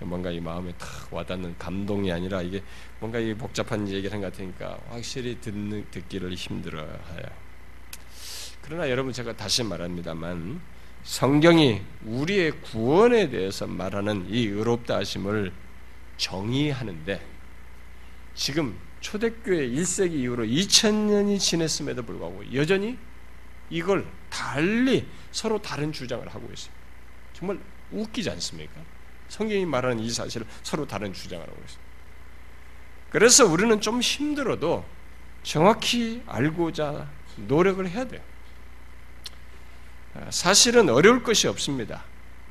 [0.00, 2.60] 뭔가 이 마음에 탁 와닿는 감동이 아니라 이게
[2.98, 7.42] 뭔가 이 복잡한 얘기를 하는 것 같으니까 확실히 듣는 듣기를 힘들어해요.
[8.62, 10.60] 그러나 여러분 제가 다시 말합니다만
[11.02, 15.52] 성경이 우리의 구원에 대해서 말하는 이 의롭다 하심을
[16.16, 17.20] 정의하는데
[18.34, 22.96] 지금 초대교회 1세기 이후로 2000년이 지냈음에도 불구하고 여전히
[23.68, 26.72] 이걸 달리 서로 다른 주장을 하고 있어요.
[27.32, 27.58] 정말
[27.90, 28.72] 웃기지 않습니까?
[29.28, 31.82] 성경이 말하는 이 사실을 서로 다른 주장을 하고 있어요.
[33.10, 34.84] 그래서 우리는 좀 힘들어도
[35.42, 37.10] 정확히 알고자
[37.48, 38.20] 노력을 해야 돼요.
[40.30, 42.04] 사실은 어려울 것이 없습니다.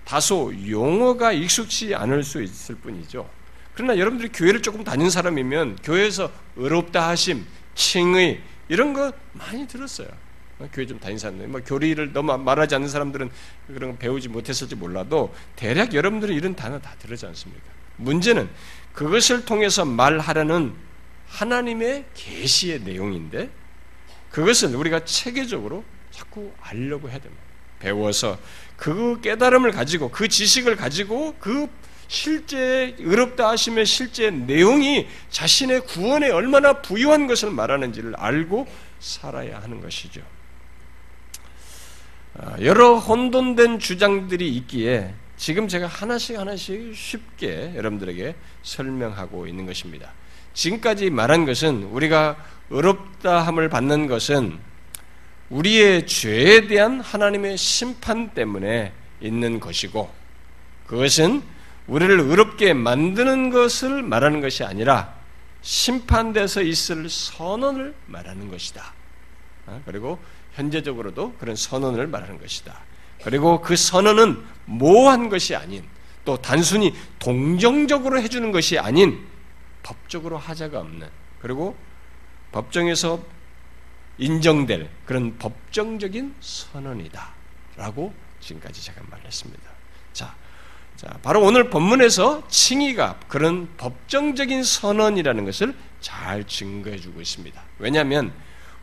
[0.05, 3.29] 다소 용어가 익숙치 않을 수 있을 뿐이죠.
[3.73, 7.45] 그러나 여러분들이 교회를 조금 다닌 사람이면 교회에서 의롭다 하심,
[7.75, 10.07] 칭의 이런 거 많이 들었어요.
[10.73, 13.31] 교회 좀 다닌 사람들, 뭐 교리를 너무 말하지 않는 사람들은
[13.67, 17.63] 그런 거 배우지 못했을지 몰라도 대략 여러분들은 이런 단어 다 들었지 않습니까?
[17.97, 18.49] 문제는
[18.93, 20.73] 그것을 통해서 말하려는
[21.27, 23.49] 하나님의 계시의 내용인데
[24.29, 27.50] 그것을 우리가 체계적으로 자꾸 알려고 해야 됩니다.
[27.81, 28.37] 배워서
[28.77, 31.67] 그 깨달음을 가지고 그 지식을 가지고 그
[32.07, 38.67] 실제 의롭다 하심의 실제 내용이 자신의 구원에 얼마나 부유한 것을 말하는지를 알고
[38.99, 40.21] 살아야 하는 것이죠.
[42.37, 50.11] 아, 여러 혼돈된 주장들이 있기에 지금 제가 하나씩 하나씩 쉽게 여러분들에게 설명하고 있는 것입니다.
[50.53, 52.35] 지금까지 말한 것은 우리가
[52.69, 54.59] 의롭다함을 받는 것은
[55.51, 60.09] 우리의 죄에 대한 하나님의 심판 때문에 있는 것이고
[60.87, 61.43] 그것은
[61.87, 65.13] 우리를 의롭게 만드는 것을 말하는 것이 아니라
[65.61, 68.93] 심판돼서 있을 선언을 말하는 것이다.
[69.67, 69.81] 어?
[69.85, 70.19] 그리고
[70.53, 72.79] 현재적으로도 그런 선언을 말하는 것이다.
[73.23, 75.83] 그리고 그 선언은 모호한 것이 아닌
[76.23, 79.27] 또 단순히 동정적으로 해주는 것이 아닌
[79.83, 81.07] 법적으로 하자가 없는
[81.39, 81.75] 그리고
[82.51, 83.21] 법정에서
[84.21, 87.33] 인정될 그런 법정적인 선언이다.
[87.75, 89.63] 라고 지금까지 제가 말했습니다.
[90.13, 90.35] 자,
[90.95, 97.59] 자, 바로 오늘 본문에서 칭의가 그런 법정적인 선언이라는 것을 잘 증거해 주고 있습니다.
[97.79, 98.31] 왜냐하면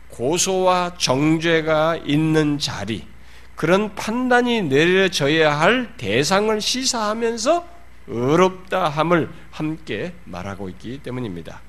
[0.09, 3.07] 고소와 정죄가 있는 자리,
[3.55, 7.67] 그런 판단이 내려져야 할 대상을 시사하면서
[8.07, 11.61] 의롭다 함을 함께 말하고 있기 때문입니다.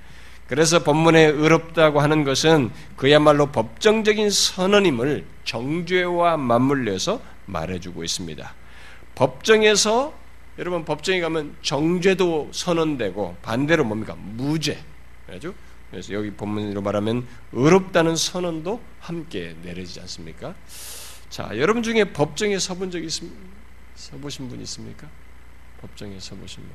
[0.51, 8.53] 그래서 본문에 의롭다고 하는 것은 그야말로 법정적인 선언임을 정죄와 맞물려서 말해주고 있습니다.
[9.15, 10.13] 법정에서
[10.59, 14.83] 여러분 법정에 가면 정죄도 선언되고 반대로 뭡니까 무죄.
[15.29, 15.55] 그죠?
[15.93, 20.57] 그래서 여기 본문으로 말하면 의롭다는 선언도 함께 내려지지 않습니까?
[21.29, 23.31] 자, 여러분 중에 법정에 서본 적 있습,
[23.95, 25.09] 서보신 분 있습니까?
[25.81, 26.73] 법정에 서보신 분.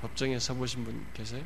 [0.00, 1.42] 법정에 서보신 분 계세요?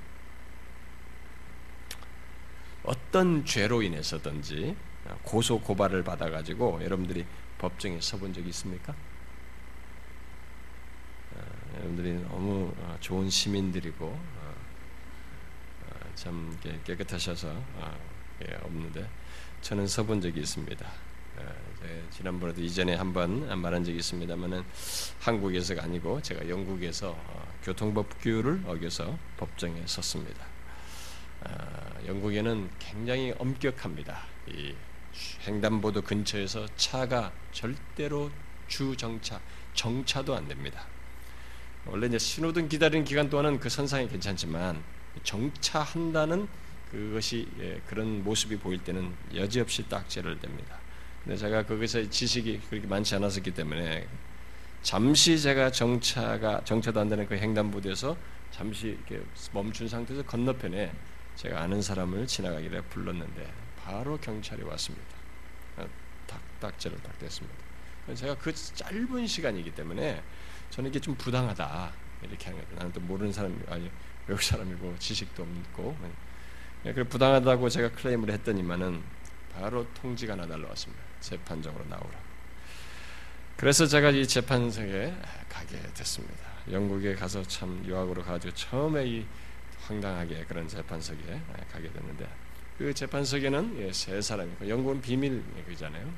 [2.84, 4.76] 어떤 죄로 인해서든지
[5.22, 7.26] 고소 고발을 받아가지고 여러분들이
[7.58, 8.94] 법정에 서본 적이 있습니까?
[11.34, 11.40] 어,
[11.76, 14.54] 여러분들이 너무 어, 좋은 시민들이고 어,
[16.14, 17.54] 참 깨끗하셔서
[18.46, 19.08] 예, 없는데
[19.60, 20.90] 저는 서본 적이 있습니다.
[22.10, 24.62] 지난번에도 이전에 한번 말한 적이 있습니다만은
[25.20, 27.16] 한국에서가 아니고 제가 영국에서
[27.62, 30.49] 교통법규를 어겨서 법정에 섰습니다.
[32.06, 34.24] 영국에는 굉장히 엄격합니다.
[34.48, 34.74] 이
[35.46, 38.30] 횡단보도 근처에서 차가 절대로
[38.68, 39.40] 주정차,
[39.74, 40.86] 정차도 안 됩니다.
[41.86, 44.82] 원래 이제 신호등 기다리는 기간 동안은 그 선상이 괜찮지만
[45.22, 46.48] 정차한다는
[46.90, 50.78] 그것이 예, 그런 모습이 보일 때는 여지없이 딱지를 댑니다.
[51.24, 54.06] 근데 제가 거기서 지식이 그렇게 많지 않았었기 때문에
[54.82, 58.16] 잠시 제가 정차가 정차도 안 되는 그 횡단보도에서
[58.50, 59.22] 잠시 이렇게
[59.52, 60.90] 멈춘 상태에서 건너편에
[61.40, 63.50] 제가 아는 사람을 지나가길래 불렀는데
[63.82, 65.16] 바로 경찰이 왔습니다.
[66.26, 67.56] 딱 딱지를 딱 댔습니다.
[68.14, 70.22] 제가 그 짧은 시간이기 때문에
[70.68, 71.92] 저는 이게 좀 부당하다.
[72.24, 72.76] 이렇게 하는 거죠.
[72.76, 73.90] 나는 또 모르는 사람이 아니
[74.26, 75.96] 외국 사람이고 지식도 없고
[76.84, 79.02] 예, 그래 부당하다고 제가 클레임을 했더니만은
[79.54, 81.02] 바로 통지가 하나 날라왔습니다.
[81.20, 82.10] 재판정으로 나오라.
[83.56, 85.16] 그래서 제가 이 재판석에
[85.48, 86.50] 가게 됐습니다.
[86.70, 89.26] 영국에 가서 참 유학으로 가지고 처음에 이
[89.90, 91.18] 황당하게 그런 재판석에
[91.72, 92.28] 가게 됐는데
[92.78, 96.12] 그 재판석에는 예, 세 사람이 영국은 비밀이잖아요.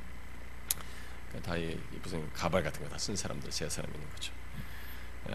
[1.30, 1.56] 그러니까 다
[2.02, 4.32] 무슨 가발 같은 거 다 쓴 사람들 세 사람 있는 거죠.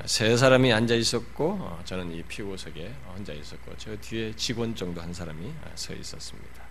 [0.06, 5.12] 세 사람이 앉아 있었고 어, 저는 이 피고석에 혼자 있었고 저 뒤에 직원 정도 한
[5.14, 6.64] 사람이 아, 서 있었습니다.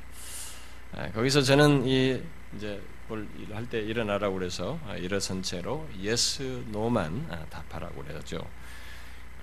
[0.92, 2.22] 아, 거기서 저는 이
[2.56, 8.46] 이제 뭘할때 일어나라고 그래서 아, 일어선 채로 yes no만 답하라고 그랬죠.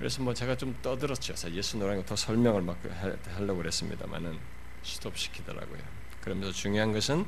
[0.03, 1.33] 그래서 뭐 제가 좀 떠들었죠.
[1.51, 2.77] yes no라는 더 설명을 막
[3.37, 4.37] 하려고 그랬습니다만은
[4.83, 5.81] 스톱 시키더라고요.
[6.19, 7.25] 그러면서 중요한 것은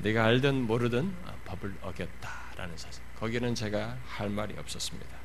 [0.00, 3.02] 네가 알든 모르든 법을 어겼다라는 사실.
[3.18, 5.16] 거기는 제가 할 말이 없었습니다.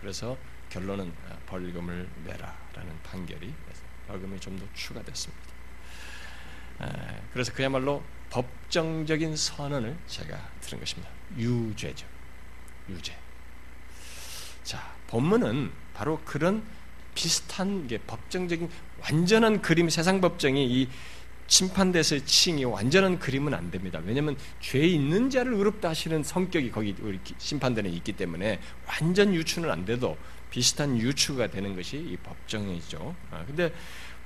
[0.00, 0.38] 그래서
[0.70, 1.12] 결론은
[1.44, 3.52] 벌금을 내라라는 판결이
[4.06, 5.44] 벌금이 좀 더 추가됐습니다.
[7.34, 11.10] 그래서 그야말로 법정적인 선언을 제가 들은 것입니다.
[11.36, 12.06] 유죄죠.
[12.88, 13.14] 유죄.
[14.62, 16.62] 자, 본문은 바로 그런
[17.16, 20.88] 비슷한 게 법정적인 완전한 그림 세상 법정이 이
[21.48, 24.00] 심판대에서의 칭이 완전한 그림은 안 됩니다.
[24.04, 26.94] 왜냐하면 죄 있는 자를 의롭다 하시는 성격이 거기
[27.38, 30.16] 심판대에 있기 때문에 완전 유추는 안 돼도
[30.50, 33.16] 비슷한 유추가 되는 것이 이 법정이죠.
[33.32, 33.74] 아, 근데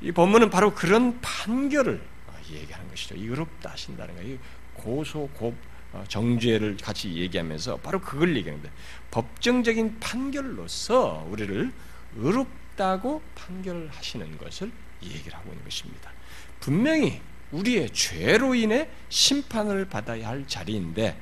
[0.03, 3.15] 이 법문은 바로 그런 판결을 아, 얘기하는 것이죠.
[3.15, 4.37] 의롭다 하신다는 거예요.
[4.75, 5.72] 고소 고 어,
[6.09, 8.71] 정죄를 같이 얘기하면서 바로 그걸 얘기하는데
[9.11, 11.73] 법정적인 판결로서 우리를
[12.17, 14.71] 의롭다고 판결하시는 것을
[15.03, 16.13] 얘기를 하고 있는 것입니다.
[16.61, 21.19] 분명히 우리의 죄로 인해 심판을 받아야 할 자리인데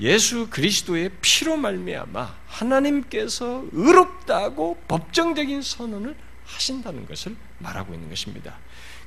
[0.00, 8.58] 예수 그리스도의 피로 말미암아 하나님께서 의롭다고 법정적인 선언을 하신다는 것을 말하고 있는 것입니다.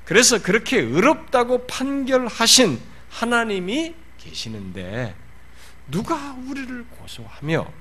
[0.03, 5.15] 그래서 그렇게 의롭다고 판결하신 하나님이 계시는데
[5.89, 7.71] 누가 우리를 고소하며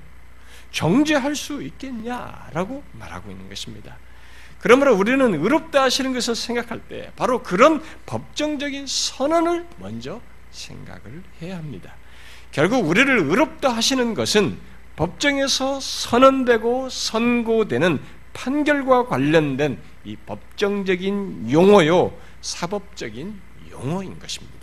[0.71, 3.97] 정죄할 수 있겠냐라고 말하고 있는 것입니다.
[4.59, 10.21] 그러므로 우리는 의롭다 하시는 것을 생각할 때 바로 그런 법정적인 선언을 먼저
[10.51, 11.95] 생각을 해야 합니다.
[12.51, 14.57] 결국 우리를 의롭다 하시는 것은
[14.95, 18.01] 법정에서 선언되고 선고되는
[18.33, 23.39] 판결과 관련된 이 법정적인 용어요, 사법적인
[23.71, 24.58] 용어인 것입니다.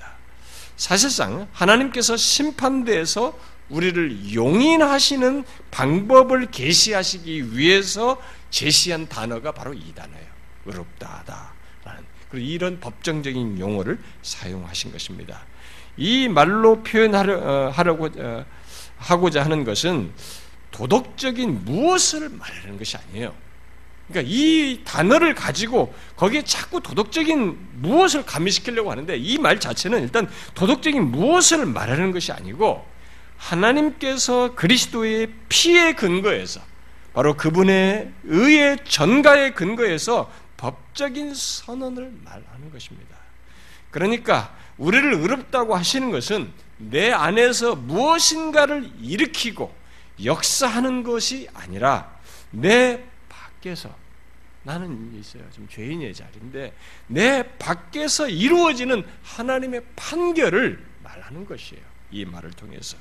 [0.77, 3.37] 사실상 하나님께서 심판대에서
[3.69, 10.27] 우리를 용인하시는 방법을 계시하시기 위해서 제시한 단어가 바로 이 단어예요.
[10.67, 15.41] 의롭다하다라는 이런 법정적인 용어를 사용하신 것입니다.
[15.97, 18.45] 이 말로 표현하려고 어,
[18.99, 20.13] 하고자 하는 것은
[20.71, 23.35] 도덕적인 무엇을 말하는 것이 아니에요.
[24.09, 31.11] 그러니까 이 단어를 가지고 거기에 자꾸 도덕적인 무엇을 가미시키려고 하는데 이 말 자체는 일단 도덕적인
[31.11, 32.87] 무엇을 말하는 것이 아니고
[33.37, 36.61] 하나님께서 그리스도의 피에 근거해서
[37.13, 43.17] 바로 그분의 의의 전가의 근거에서 법적인 선언을 말하는 것입니다.
[43.91, 49.75] 그러니까 우리를 의롭다고 하시는 것은 내 안에서 무엇인가를 일으키고
[50.25, 52.11] 역사하는 것이 아니라
[52.51, 53.03] 내
[53.67, 53.93] 밖에서
[54.63, 55.43] 나는 있어요.
[55.51, 56.73] 지금 죄인의 자리인데
[57.09, 61.83] 내 밖에서 이루어지는 하나님의 판결을 말하는 것이에요.
[62.13, 62.97] 이 말을 통해서.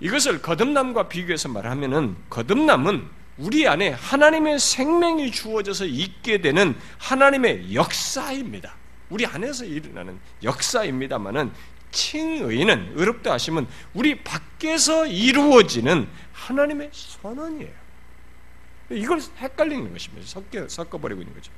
[0.00, 3.06] 이것을 거듭남과 비교해서 말하면은 거듭남은
[3.38, 8.74] 우리 안에 하나님의 생명이 주어져서 있게 되는 하나님의 역사입니다.
[9.08, 11.52] 우리 안에서 일어나는 역사입니다만은
[11.90, 17.79] 칭의는 의롭다 하시면 우리 밖에서 이루어지는 하나님의 선언이에요.
[18.90, 20.26] 이걸 헷갈리는 것입니다.
[20.26, 21.52] 섞여, 섞어버리고 있는 거죠.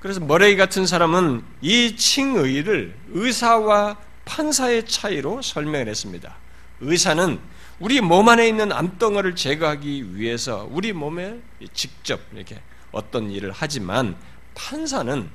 [0.00, 6.36] 그래서 머레이 같은 사람은 이 칭의를 의사와 판사의 차이로 설명을 했습니다.
[6.80, 7.38] 의사는
[7.78, 11.40] 우리 몸 안에 있는 암덩어를 제거하기 위해서 우리 몸에
[11.72, 14.16] 직접 이렇게 어떤 일을 하지만
[14.54, 15.28] 판사는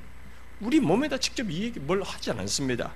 [0.59, 2.93] 우리 몸에다 직접 이 얘기 뭘 하지 않습니다.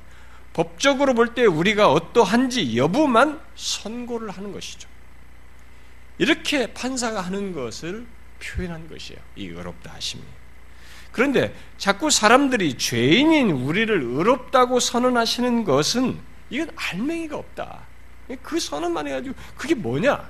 [0.54, 4.91] 법적으로 볼 때 우리가 어떠한지 여부만 선고를 하는 것이죠.
[6.22, 8.06] 이렇게 판사가 하는 것을
[8.40, 9.20] 표현한 것이에요.
[9.36, 10.22] 이 의롭다 하심이.
[11.12, 16.20] 그런데 자꾸 사람들이 죄인인 우리를 의롭다고 선언하시는 것은
[16.52, 17.88] 이건 알맹이가 없다.
[18.44, 20.30] 그 선언만 해가지고 그게 뭐냐?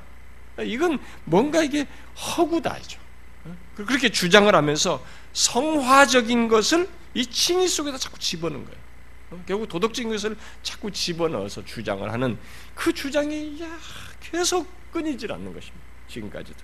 [0.63, 1.85] 이건 뭔가 이게
[2.15, 2.97] 허구다죠.
[3.75, 9.43] 그렇게 주장을 하면서 성화적인 것을 이 칭의 속에다 자꾸 집어넣은 거예요.
[9.45, 12.37] 결국 도덕적인 것을 자꾸 집어넣어서 주장을 하는
[12.75, 13.67] 그 주장이 야,
[14.21, 15.85] 계속 끊이질 않는 것입니다.
[16.07, 16.59] 지금까지도.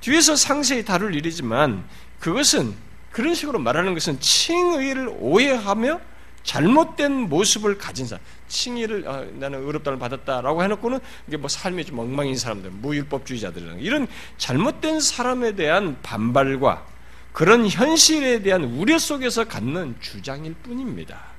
[0.00, 1.86] 뒤에서 상세히 다룰 일이지만
[2.18, 2.74] 그것은
[3.10, 6.00] 그런 식으로 말하는 것은 칭의를 오해하며
[6.42, 12.36] 잘못된 모습을 가진 사람, 칭의를 아, 나는 의롭다를 받았다라고 해놓고는 이게 뭐 삶이 좀 엉망인
[12.36, 14.06] 사람들, 무율법주의자들 이런
[14.38, 16.86] 잘못된 사람에 대한 반발과
[17.32, 21.30] 그런 현실에 대한 우려 속에서 갖는 주장일 뿐입니다.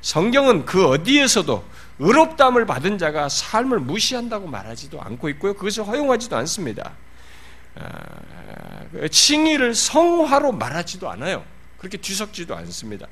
[0.00, 1.64] 성경은 그 어디에서도
[1.98, 5.54] 의롭담을 받은 자가 삶을 무시한다고 말하지도 않고 있고요.
[5.54, 6.92] 그것을 허용하지도 않습니다.
[7.76, 11.44] 아, 그 칭의를 성화로 말하지도 않아요.
[11.78, 13.06] 그렇게 뒤섞지도 않습니다.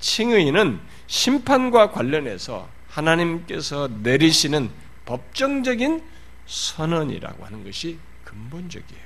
[0.00, 4.70] 칭의는 심판과 관련해서 하나님께서 내리시는
[5.04, 6.02] 법정적인
[6.46, 9.04] 선언이라고 하는 것이 근본적이에요.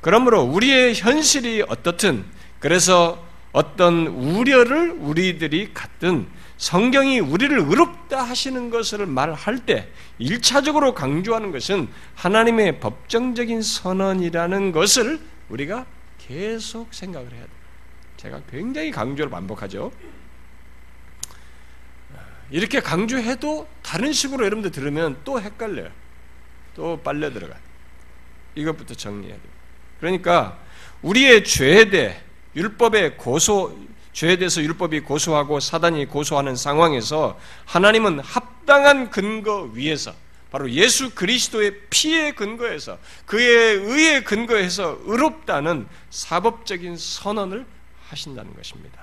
[0.00, 2.24] 그러므로 우리의 현실이 어떻든
[2.58, 3.24] 그래서
[3.54, 6.26] 어떤 우려를 우리들이 갖든
[6.56, 9.88] 성경이 우리를 의롭다 하시는 것을 말할 때
[10.20, 15.86] 1차적으로 강조하는 것은 하나님의 법정적인 선언이라는 것을 우리가
[16.18, 17.54] 계속 생각을 해야 돼요.
[18.16, 19.92] 제가 굉장히 강조를 반복하죠.
[22.50, 25.90] 이렇게 강조해도 다른 식으로 여러분들 들으면 또 헷갈려요.
[26.74, 27.54] 또 빨려 들어가.
[28.56, 29.52] 이것부터 정리해야 돼요.
[30.00, 30.58] 그러니까
[31.02, 32.23] 우리의 죄에 대해
[32.56, 33.76] 율법의 고소
[34.12, 40.14] 죄에 대해서 율법이 고소하고 사단이 고소하는 상황에서 하나님은 합당한 근거 위에서
[40.52, 47.66] 바로 예수 그리스도의 피에 근거해서 그의 의에 근거해서 의롭다는 사법적인 선언을
[48.08, 49.02] 하신다는 것입니다.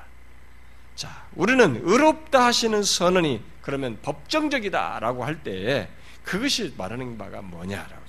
[0.96, 5.90] 자, 우리는 의롭다 하시는 선언이 그러면 법정적이다라고 할 때에
[6.24, 8.02] 그것이 말하는 바가 뭐냐라고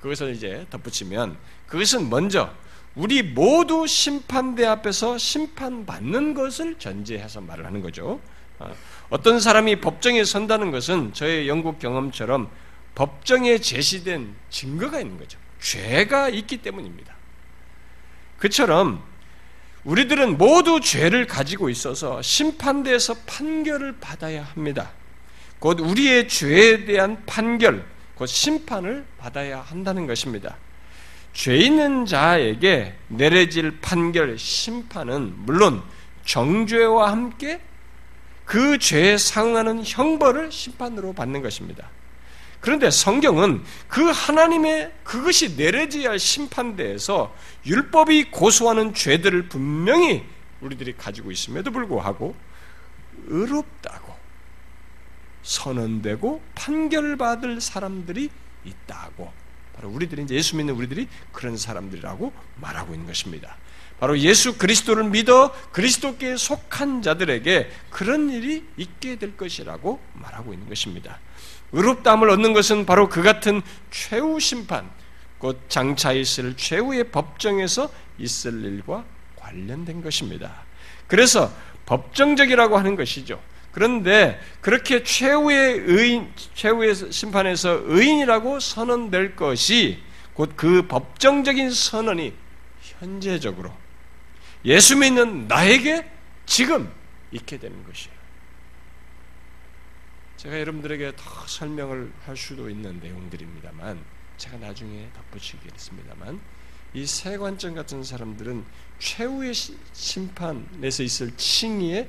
[0.00, 1.36] 그것을 이제 덧붙이면
[1.66, 2.52] 그것은 먼저
[2.96, 8.20] 우리 모두 심판대 앞에서 심판받는 것을 전제해서 말을 하는 거죠.
[8.58, 8.74] 어,
[9.10, 12.50] 어떤 사람이 법정에 선다는 것은 저의 영국 경험처럼
[12.94, 15.38] 법정에 제시된 증거가 있는 거죠.
[15.60, 17.14] 죄가 있기 때문입니다.
[18.38, 19.02] 그처럼
[19.84, 24.90] 우리들은 모두 죄를 가지고 있어서 심판대에서 판결을 받아야 합니다.
[25.58, 30.56] 곧 우리의 죄에 대한 판결, 곧 심판을 받아야 한다는 것입니다.
[31.36, 35.82] 죄 있는 자에게 내려질 판결, 심판은 물론
[36.24, 37.60] 정죄와 함께
[38.46, 41.90] 그 죄에 상응하는 형벌을 심판으로 받는 것입니다.
[42.60, 47.34] 그런데 성경은 그 하나님의 그것이 내려져야 할 심판대에서
[47.66, 50.24] 율법이 고소하는 죄들을 분명히
[50.62, 52.34] 우리들이 가지고 있음에도 불구하고
[53.26, 54.16] 의롭다고
[55.42, 58.30] 선언되고 판결받을 사람들이
[58.64, 59.45] 있다고
[59.76, 63.56] 바로 우리들이 이제 예수 믿는 우리들이 그런 사람들이라고 말하고 있는 것입니다.
[64.00, 71.18] 바로 예수 그리스도를 믿어 그리스도께 속한 자들에게 그런 일이 있게 될 것이라고 말하고 있는 것입니다.
[71.72, 74.90] 의롭다함을 얻는 것은 바로 그 같은 최후 심판,
[75.38, 79.04] 곧 장차 있을 최후의 법정에서 있을 일과
[79.36, 80.64] 관련된 것입니다.
[81.06, 81.52] 그래서
[81.86, 83.40] 법정적이라고 하는 것이죠.
[83.76, 90.02] 그런데 그렇게 최후의 의인, 최후의 심판에서 의인이라고 선언될 것이
[90.32, 92.32] 곧 그 법정적인 선언이
[92.80, 93.70] 현재적으로
[94.64, 96.10] 예수 믿는 나에게
[96.46, 96.90] 지금
[97.32, 98.16] 있게 되는 것이에요.
[100.38, 104.02] 제가 여러분들에게 더 설명을 할 수도 있는 내용들입니다만
[104.38, 106.40] 제가 나중에 덧붙이겠습니다만
[106.94, 108.64] 이 세관점 같은 사람들은
[109.00, 109.52] 최후의
[109.92, 112.08] 심판에서 있을 칭의에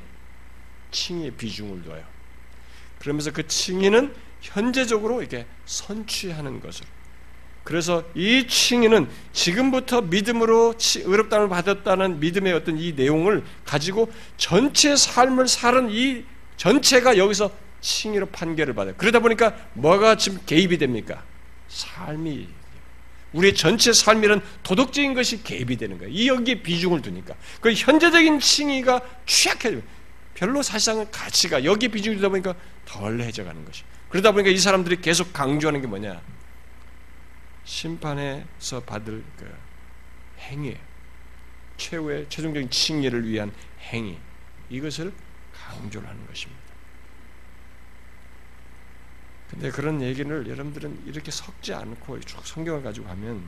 [0.92, 2.04] 칭의의 비중을 둬요.
[3.00, 6.88] 그러면서 그 칭의는 현재적으로 이렇게 선취하는 것으로.
[7.64, 15.90] 그래서 이 칭의는 지금부터 믿음으로 의롭다을 받았다는 믿음의 어떤 이 내용을 가지고 전체 삶을 사는
[15.92, 16.24] 이
[16.56, 18.96] 전체가 여기서 칭의로 판결을 받아요.
[18.98, 21.24] 그러다 보니까 뭐가 지금 개입이 됩니까?
[21.68, 22.48] 삶이
[23.34, 26.12] 우리의 전체 삶이란 도덕적인 것이 개입이 되는 거예요.
[26.14, 27.36] 이 여기에 비중을 두니까.
[27.60, 29.82] 그 현재적인 칭의가 취약해져요.
[30.38, 32.54] 별로 사실상은 가치가 여기 비중이 되다 보니까
[32.86, 33.84] 덜해져 가는 것이.
[34.10, 36.22] 그러다 보니까 이 사람들이 계속 강조하는 게 뭐냐?
[37.64, 39.58] 심판에서 받을 그
[40.38, 40.78] 행위,
[41.78, 44.20] 최후의 최종적인 칭의를 위한 행위,
[44.70, 45.12] 이것을
[45.56, 46.62] 강조를 하는 것입니다.
[49.50, 53.44] 근데 그런 얘기를 여러분들은 이렇게 섞지 않고 쭉 성경을 가지고 하면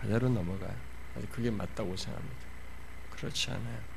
[0.00, 0.74] 그대로 넘어가요.
[1.30, 2.46] 그게 맞다고 생각합니다.
[3.12, 3.91] 그렇지 않아요.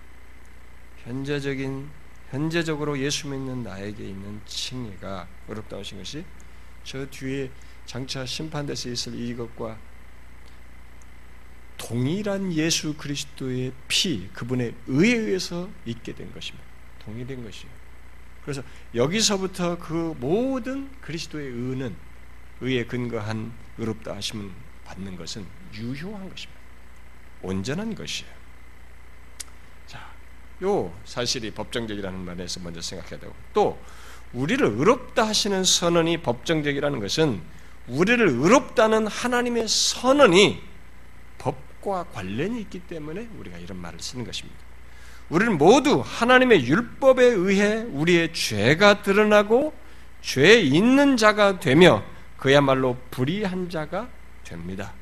[1.05, 1.89] 현재적인
[2.31, 6.25] 현재적으로 예수 믿는 나에게 있는 칭의가 어렵다 하신 것이
[6.83, 7.49] 저 뒤에
[7.85, 9.77] 장차 심판대서 있을 이것과
[11.77, 16.65] 동일한 예수 그리스도의 피, 그분의 의에 의해서 있게 된 것입니다.
[16.99, 17.71] 동일된 것이에요.
[18.41, 21.95] 그래서 여기서부터 그 모든 그리스도의 의는
[22.61, 24.49] 의에 근거한 의롭다 하심을
[24.85, 26.61] 받는 것은 유효한 것입니다.
[27.41, 28.44] 온전한 것이에요.
[30.59, 33.77] 자, 요 사실이 법정적이라는 말에서 먼저 생각해야 되고 또
[34.33, 37.41] 우리를 의롭다 하시는 선언이 법정적이라는 것은
[37.87, 40.61] 우리를 의롭다는 하나님의 선언이
[41.37, 44.59] 법과 관련이 있기 때문에 우리가 이런 말을 쓰는 것입니다.
[45.29, 49.73] 우리는 모두 하나님의 율법에 의해 우리의 죄가 드러나고
[50.21, 52.03] 죄 있는 자가 되며
[52.37, 54.09] 그야말로 불의한 자가
[54.43, 54.93] 됩니다.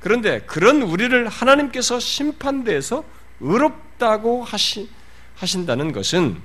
[0.00, 3.04] 그런데 그런 우리를 하나님께서 심판대에서
[3.40, 4.88] 의롭다고 하시,
[5.36, 6.40] 하신다는 것은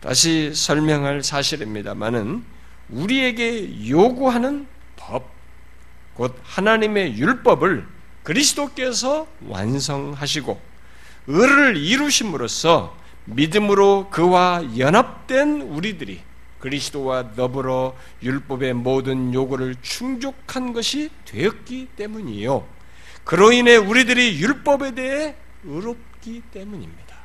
[0.00, 2.44] 다시 설명할 사실입니다만은
[2.90, 4.66] 우리에게 요구하는
[4.96, 5.30] 법,
[6.14, 7.86] 곧 하나님의 율법을
[8.22, 10.60] 그리스도께서 완성하시고
[11.28, 16.20] 의를 이루심으로써 믿음으로 그와 연합된 우리들이
[16.58, 22.66] 그리스도와 더불어 율법의 모든 요구를 충족한 것이 되었기 때문이요.
[23.24, 27.16] 그로 인해 우리들이 율법에 대해 의롭기 때문입니다.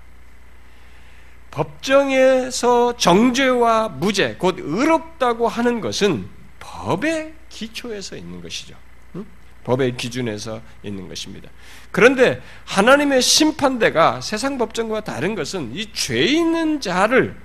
[1.52, 6.28] 법정에서 정죄와 무죄, 곧 의롭다고 하는 것은
[6.60, 8.76] 법의 기초에서 있는 것이죠.
[9.64, 11.50] 법의 기준에서 있는 것입니다.
[11.92, 17.36] 그런데 하나님의 심판대가 세상 법정과 다른 것은 이 죄 있는 자를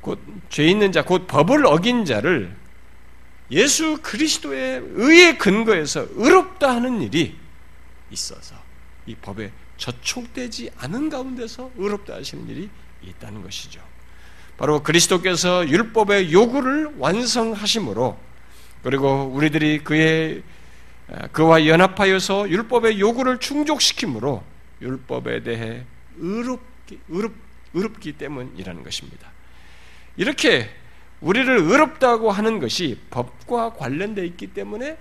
[0.00, 2.54] 곧 죄 있는 자, 곧 법을 어긴 자를
[3.50, 7.36] 예수 그리스도의 의의 근거에서 의롭다 하는 일이
[8.10, 8.54] 있어서
[9.06, 12.68] 이 법에 저촉되지 않은 가운데서 의롭다 하시는 일이
[13.02, 13.80] 있다는 것이죠.
[14.58, 18.18] 바로 그리스도께서 율법의 요구를 완성하심으로
[18.82, 20.42] 그리고 우리들이 그의
[21.32, 24.42] 그와 연합하여서 율법의 요구를 충족시키므로
[24.82, 25.84] 율법에 대해
[26.18, 27.32] 의롭기, 의롭,
[27.72, 29.30] 의롭기 때문이라는 것입니다.
[30.16, 30.68] 이렇게
[31.20, 34.96] 우리를 의롭다고 하는 것이 법과 관련되어 있기 때문에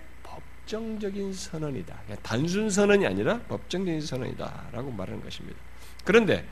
[0.68, 1.96] 법정적인 선언이다.
[2.22, 5.58] 단순 선언이 아니라 법정적인 선언이다라고 말하는 것입니다.
[6.04, 6.46] 그런데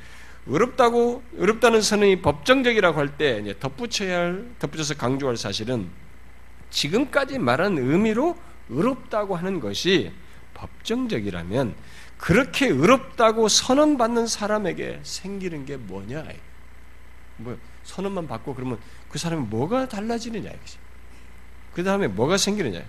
[0.46, 5.90] 의롭다고 의롭다는 선언이 법정적이라고 할 때 덧붙여야 할 덧붙여서 강조할 사실은
[6.70, 8.38] 지금까지 말한 의미로
[8.70, 10.14] 의롭다고 하는 것이
[10.54, 11.76] 법정적이라면
[12.18, 16.26] 그렇게 의롭다고 선언받는 사람에게 생기는 게 뭐냐?
[17.36, 20.52] 뭐 선언만 받고 그러면 그 사람이 뭐가 달라지느냐.
[21.74, 22.82] 그 다음에 뭐가 생기느냐?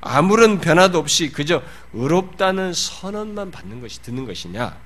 [0.00, 4.78] 아무런 변화도 없이 그저 의롭다는 선언만 받는 것이 듣는 것이냐?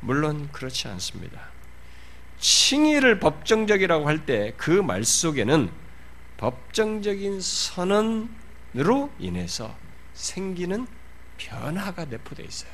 [0.00, 1.48] 물론 그렇지 않습니다.
[2.38, 5.70] 칭의를 법정적이라고 할 때 그 말 속에는
[6.36, 9.74] 법정적인 선언으로 인해서
[10.12, 10.86] 생기는
[11.38, 12.70] 변화가 내포되어 있어요.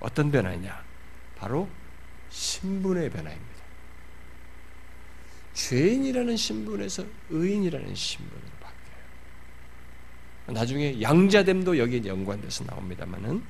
[0.00, 0.84] 어떤 변화냐?
[1.36, 1.68] 바로
[2.30, 3.52] 신분의 변화입니다.
[5.54, 8.51] 죄인이라는 신분에서 의인이라는 바뀌어요.
[10.46, 13.42] 나중에 양자됨도 여기에 연관돼서 나옵니다만은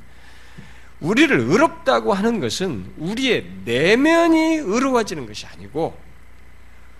[1.01, 5.99] 우리를 의롭다고 하는 것은 우리의 내면이 의로워지는 것이 아니고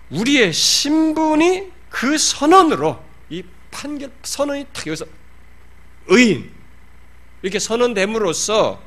[0.09, 5.05] 우리의 신분이 그 선언으로 이 판결 선언이 딱 여기서
[6.07, 6.51] 의인
[7.41, 8.81] 이렇게 선언됨으로써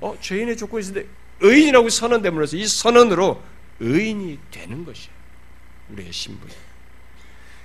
[0.00, 1.08] 어 죄인의 조건이 있는데
[1.40, 3.42] 의인이라고 선언됨으로써 이 선언으로
[3.80, 5.14] 의인이 되는 것이에요.
[5.90, 6.48] 우리의 신분.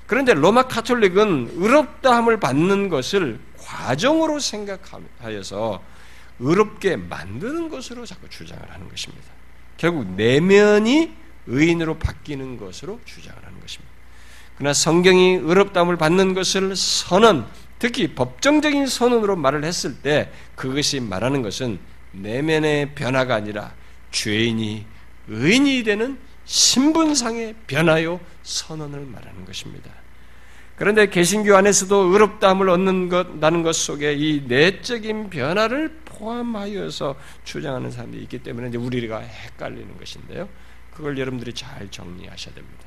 [0.09, 5.83] 그런데 로마 카톨릭은 의롭다함을 받는 것을 과정으로 생각하여서
[6.39, 9.27] 의롭게 만드는 것으로 자꾸 주장을 하는 것입니다.
[9.77, 11.13] 결국 내면이
[11.45, 13.93] 의인으로 바뀌는 것으로 주장을 하는 것입니다.
[14.57, 17.45] 그러나 성경이 의롭다함을 받는 것을 선언,
[17.77, 21.77] 특히 법정적인 선언으로 말을 했을 때 그것이 말하는 것은
[22.13, 23.75] 내면의 변화가 아니라
[24.09, 24.87] 죄인이
[25.27, 29.98] 의인이 되는 신분상의 변화요 선언을 말하는 것입니다.
[30.79, 38.23] 그런데 개신교 안에서도 의롭다함을 얻는 것, 나는 것 속에 이 내적인 변화를 포함하여서 주장하는 사람들이
[38.23, 40.47] 있기 때문에 이제 우리가 헷갈리는 것인데요.
[40.93, 42.83] 그걸 여러분들이 잘 정리하셔야 됩니다.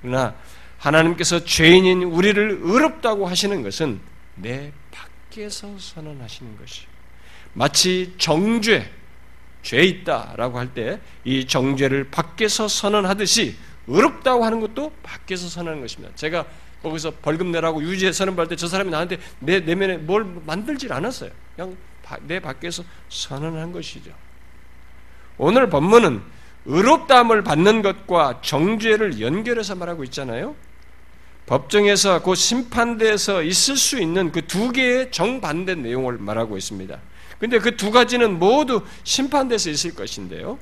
[0.00, 0.34] 그러나
[0.78, 4.00] 하나님께서 죄인인 우리를 의롭다고 하시는 것은
[4.34, 6.86] 내 밖에서 선언하시는 것이
[7.52, 8.90] 마치 정죄,
[9.62, 13.54] 죄 있다라고 할 때 이 정죄를 밖에서 선언하듯이
[13.86, 16.12] 의롭다고 하는 것도 밖에서 선언하는 것입니다.
[16.16, 16.46] 제가
[16.82, 21.30] 거기서 벌금 내라고 유죄 선언받을 때 저 사람이 나한테 내 내면에 뭘 만들질 않았어요.
[21.56, 21.76] 그냥
[22.26, 24.12] 내 밖에서 선언한 것이죠.
[25.38, 26.20] 오늘 본문은
[26.66, 30.54] 의롭다함을 받는 것과 정죄를 연결해서 말하고 있잖아요.
[31.46, 36.98] 법정에서 그 심판대에서 있을 수 있는 그 두 개의 정반대 내용을 말하고 있습니다.
[37.38, 40.58] 근데 그 두 가지는 모두 심판돼서 있을 것인데요.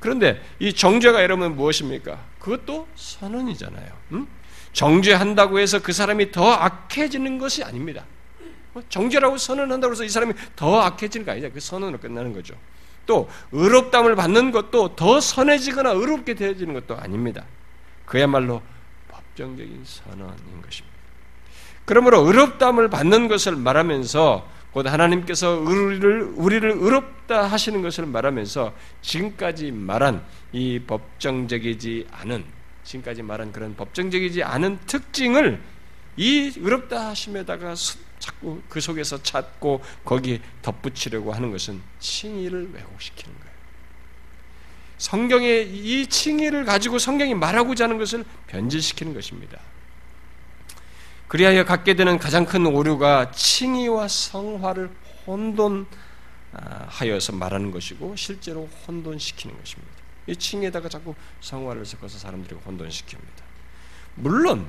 [0.00, 2.18] 그런데 이 정죄가 여러분 무엇입니까?
[2.40, 3.92] 그것도 선언이잖아요.
[4.12, 4.26] 음?
[4.72, 8.04] 정죄한다고 해서 그 사람이 더 악해지는 것이 아닙니다.
[8.72, 11.50] 뭐 정죄라고 선언한다고 해서 이 사람이 더 악해지는 거 아니죠.
[11.52, 12.54] 그 선언으로 끝나는 거죠.
[13.06, 17.44] 또 의롭담을 받는 것도 더 선해지거나 의롭게 되어지는 것도 아닙니다.
[18.04, 18.62] 그야말로
[19.08, 20.96] 법정적인 선언인 것입니다.
[21.84, 30.22] 그러므로 의롭담을 받는 것을 말하면서 곧 하나님께서 우리를, 우리를 의롭다 하시는 것을 말하면서 지금까지 말한
[30.52, 32.44] 이 법정적이지 않은,
[32.88, 35.60] 지금까지 말한 그런 법정적이지 않은 특징을
[36.16, 37.74] 이 의롭다 하심에다가
[38.18, 43.48] 자꾸 그 속에서 찾고 거기에 덧붙이려고 하는 것은 칭의를 왜곡시키는 거예요.
[44.96, 49.60] 성경의 이 칭의를 가지고 성경이 말하고자 하는 것을 변질시키는 것입니다.
[51.28, 54.90] 그리하여 갖게 되는 가장 큰 오류가 칭의와 성화를
[55.26, 55.84] 혼돈하여서
[57.34, 59.97] 말하는 것이고 실제로 혼돈시키는 것입니다.
[60.28, 63.42] 이 칭에다가 자꾸 성화를 섞어서 사람들이 혼돈시킵니다.
[64.14, 64.66] 물론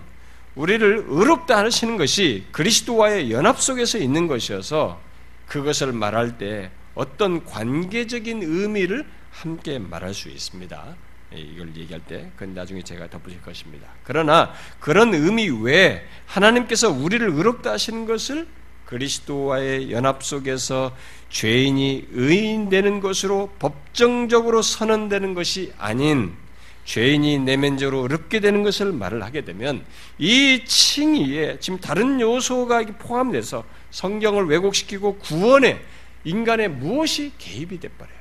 [0.56, 5.00] 우리를 의롭다 하시는 것이 그리스도와의 연합 속에서 있는 것이어서
[5.48, 10.96] 그것을 말할 때 어떤 관계적인 의미를 함께 말할 수 있습니다.
[11.36, 13.88] 예, 이걸 얘기할 때, 그건 나중에 제가 덧붙일 것입니다.
[14.04, 18.48] 그러나 그런 의미 외에 하나님께서 우리를 의롭다 하시는 것을
[18.86, 20.96] 그리스도와의 연합 속에서
[21.30, 26.34] 죄인이 의인되는 것으로 법정적으로 선언되는 것이 아닌
[26.86, 29.86] 죄인이 내면적으로 어렵게 되는 것을 말을 하게 되면
[30.18, 35.80] 이 칭의에 지금 다른 요소가 포함돼서 성경을 왜곡시키고 구원에
[36.24, 38.20] 인간의 무엇이 개입이 돼버려요.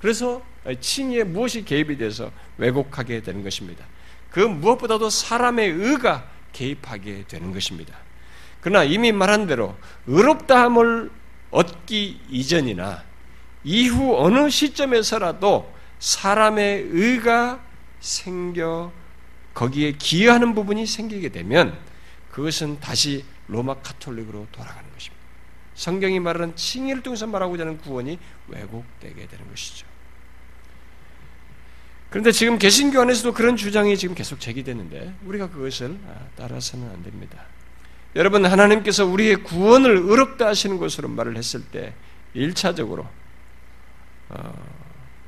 [0.00, 0.42] 그래서
[0.80, 3.84] 칭의에 무엇이 개입이 돼서 왜곡하게 되는 것입니다.
[4.30, 7.94] 그 무엇보다도 사람의 의가 개입하게 되는 것입니다.
[8.62, 9.76] 그러나 이미 말한 대로
[10.06, 11.10] 의롭다함을
[11.50, 13.04] 얻기 이전이나
[13.64, 17.62] 이후 어느 시점에서라도 사람의 의가
[18.00, 18.92] 생겨
[19.52, 21.76] 거기에 기여하는 부분이 생기게 되면
[22.30, 25.20] 그것은 다시 로마 카톨릭으로 돌아가는 것입니다.
[25.74, 29.86] 성경이 말하는 칭의를 통해서 말하고자 하는 구원이 왜곡되게 되는 것이죠.
[32.10, 37.44] 그런데 지금 개신교 안에서도 그런 주장이 지금 계속 제기되는데 우리가 그것을 아, 따라서는 안 됩니다.
[38.16, 41.94] 여러분 하나님께서 우리의 구원을 의롭다 하시는 것으로 말을 했을 때
[42.34, 43.06] 1차적으로
[44.28, 44.52] 어,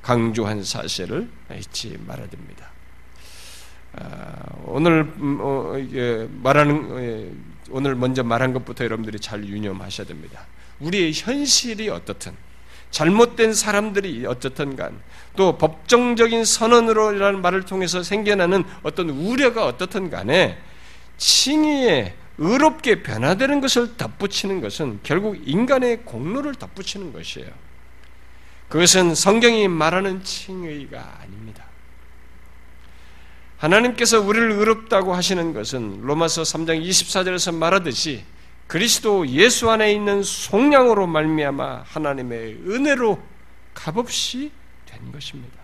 [0.02, 2.70] 강조한 사실을 잊지 말아야 됩니다.
[3.94, 5.74] 아, 오늘 음, 어,
[6.42, 10.46] 말하는 어, 오늘 먼저 말한 것부터 여러분들이 잘 유념하셔야 됩니다.
[10.80, 12.32] 우리의 현실이 어떻든
[12.90, 15.00] 잘못된 사람들이 어떻든 간,
[15.34, 20.58] 또 법정적인 선언으로라는 말을 통해서 생겨나는 어떤 우려가 어떻든 간에
[21.16, 27.50] 칭의에 의롭게 변화되는 것을 덧붙이는 것은 결국 인간의 공로를 덧붙이는 것이에요.
[28.68, 31.66] 그것은 성경이 말하는 칭의가 아닙니다.
[33.58, 38.24] 하나님께서 우리를 의롭다고 하시는 것은 로마서 3장 24절에서 말하듯이
[38.66, 43.22] 그리스도 예수 안에 있는 속량으로 말미암아 하나님의 은혜로
[43.74, 44.50] 값없이
[44.86, 45.60] 된 것입니다.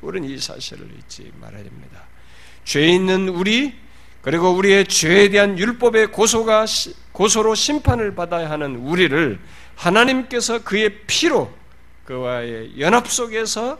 [0.00, 2.06] 우리는 이 사실을 잊지 말아야 됩니다.
[2.64, 3.74] 죄 있는 우리
[4.22, 6.66] 그리고 우리의 죄에 대한 율법의 고소가
[7.12, 9.38] 고소로 심판을 받아야 하는 우리를
[9.76, 11.52] 하나님께서 그의 피로
[12.04, 13.78] 그와의 연합 속에서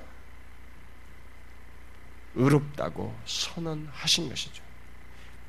[2.34, 4.62] 의롭다고 선언하신 것이죠.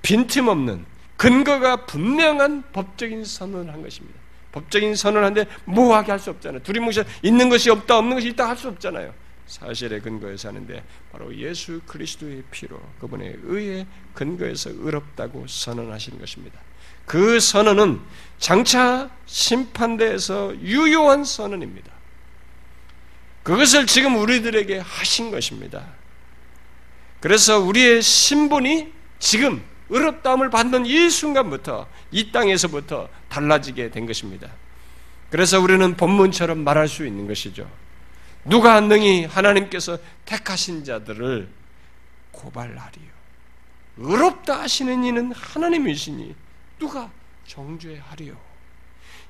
[0.02, 0.86] 빈틈없는
[1.18, 4.18] 근거가 분명한 법적인 선언을 한 것입니다.
[4.52, 6.64] 법적인 선언을 하는데 모호하게 할 수 없잖아요.
[6.64, 9.14] 두리뭉실 있는 것이 없다 없는 것이 있다 할 수 없잖아요.
[9.50, 16.60] 사실의 근거에서 하는데 바로 예수 그리스도의 피로 그분의 의의 근거에서 의롭다고 선언하신 것입니다.
[17.06, 18.00] 그 선언은
[18.38, 21.92] 장차 심판대에서 유효한 선언입니다.
[23.42, 25.88] 그것을 지금 우리들에게 하신 것입니다.
[27.20, 34.52] 그래서 우리의 신분이 지금 의롭다함을 받는 이 순간부터 이 땅에서부터 달라지게 된 것입니다.
[35.32, 37.68] 그래서 우리는 본문처럼 말할 수 있는 것이죠.
[38.46, 41.50] 누가 능히 하나님께서 택하신 자들을
[42.32, 43.10] 고발하리요.
[43.98, 46.36] 의롭다 하시는 이는 하나님이시니
[46.80, 47.12] 누가
[47.46, 48.38] 정죄하리요.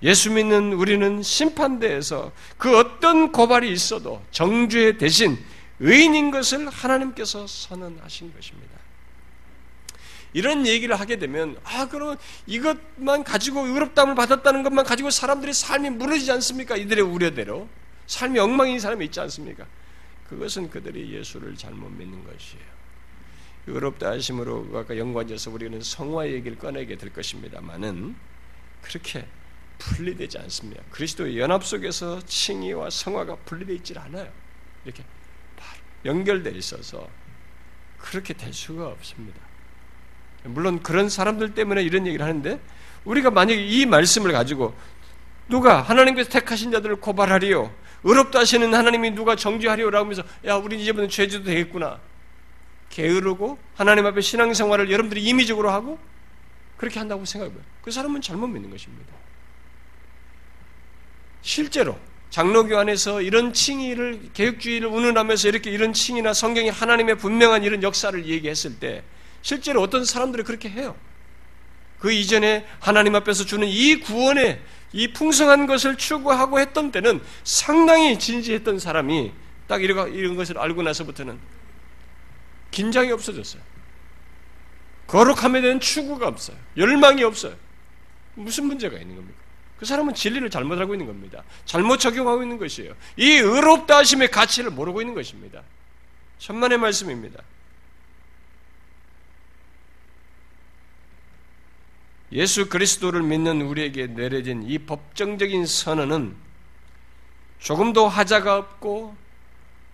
[0.04, 5.38] 예수 믿는 우리는 심판대에서 그 어떤 고발이 있어도 정죄 대신
[5.80, 8.80] 의인인 것을 하나님께서 선언하신 것입니다.
[10.32, 16.32] 이런 얘기를 하게 되면 아 그럼 이것만 가지고 의롭담을 받았다는 것만 가지고 사람들의 삶이 무너지지
[16.32, 16.78] 않습니까?
[16.78, 17.68] 이들의 우려대로
[18.10, 19.68] 삶이 엉망인 사람이 있지 않습니까?
[20.28, 22.66] 그것은 그들이 예수를 잘못 믿는 것이에요.
[23.68, 28.16] 의롭다 하심으로 아까 연관져서 우리는 성화 얘기를 꺼내게 될 것입니다만은
[28.82, 29.28] 그렇게
[29.78, 30.82] 분리되지 않습니다.
[30.90, 34.32] 그리스도의 연합 속에서 칭의와 성화가 분리되어 있질 않아요.
[34.86, 35.04] 이렇게
[36.04, 37.08] 연결되어 있어서
[38.00, 39.40] 그렇게 될 수가 없습니다.
[40.46, 42.60] 물론 그런 사람들 때문에 이런 얘기를 하는데
[43.06, 44.74] 우리가 만약에 이 말씀을 가지고
[45.48, 47.72] 누가 하나님께서 택하신 자들을 고발하리요
[48.04, 52.00] 의롭다 하시는 하나님이 누가 정죄하리요라고 하면서 야 우리 이제부터 죄져도 되겠구나
[52.90, 56.00] 게으르고 하나님 앞에 신앙생활을 여러분들이 임의적으로 하고
[56.78, 57.62] 그렇게 한다고 생각해봐요.
[57.82, 59.14] 그 사람은 잘못 믿는 것입니다.
[61.42, 61.98] 실제로
[62.30, 68.80] 장로교 안에서 이런 칭의를 개혁주의를 운운하면서 이렇게 이런 칭의나 성경이 하나님의 분명한 이런 역사를 얘기했을
[68.80, 69.04] 때
[69.42, 70.96] 실제로 어떤 사람들이 그렇게 해요.
[72.00, 74.62] 그 이전에 하나님 앞에서 주는 이 구원의
[74.94, 79.32] 이 풍성한 것을 추구하고 했던 때는 상당히 진지했던 사람이
[79.68, 81.40] 딱 이런, 이런 것을 알고 나서부터는
[82.72, 83.62] 긴장이 없어졌어요.
[85.08, 86.58] 거룩함에 대한 추구가 없어요.
[86.78, 87.56] 열망이 없어요.
[88.36, 89.38] 무슨 문제가 있는 겁니까?
[89.78, 91.44] 그 사람은 진리를 잘못 알고 있는 겁니다.
[91.66, 92.94] 잘못 적용하고 있는 것이에요.
[93.18, 95.64] 이 의롭다 하심의 가치를 모르고 있는 것입니다.
[96.38, 97.42] 천만의 말씀입니다.
[102.32, 106.36] 예수 그리스도를 믿는 우리에게 내려진 이 법정적인 선언은
[107.60, 109.16] 조금도 하자가 없고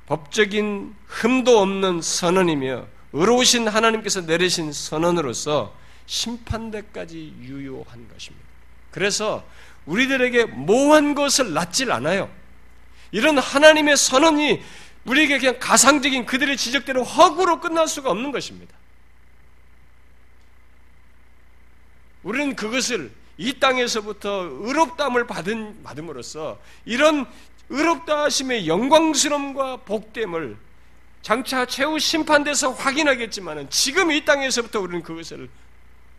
[0.07, 5.73] 법적인 흠도 없는 선언이며 의로우신 하나님께서 내리신 선언으로서
[6.05, 8.45] 심판대까지 유효한 것입니다.
[8.91, 9.43] 그래서
[9.85, 12.29] 우리들에게 모호한 것을 낳질 않아요.
[13.11, 14.61] 이런 하나님의 선언이
[15.05, 18.75] 우리에게 그냥 가상적인 그들의 지적대로 허구로 끝날 수가 없는 것입니다.
[22.25, 27.25] 우리는 그것을 이 땅에서부터 의롭다함을 받은, 받음으로써 이런
[27.69, 30.57] 의롭다 하심의 영광스러움과 복됨을
[31.21, 35.49] 장차 최후 심판돼서 확인하겠지만은 지금 이 땅에서부터 우리는 그것을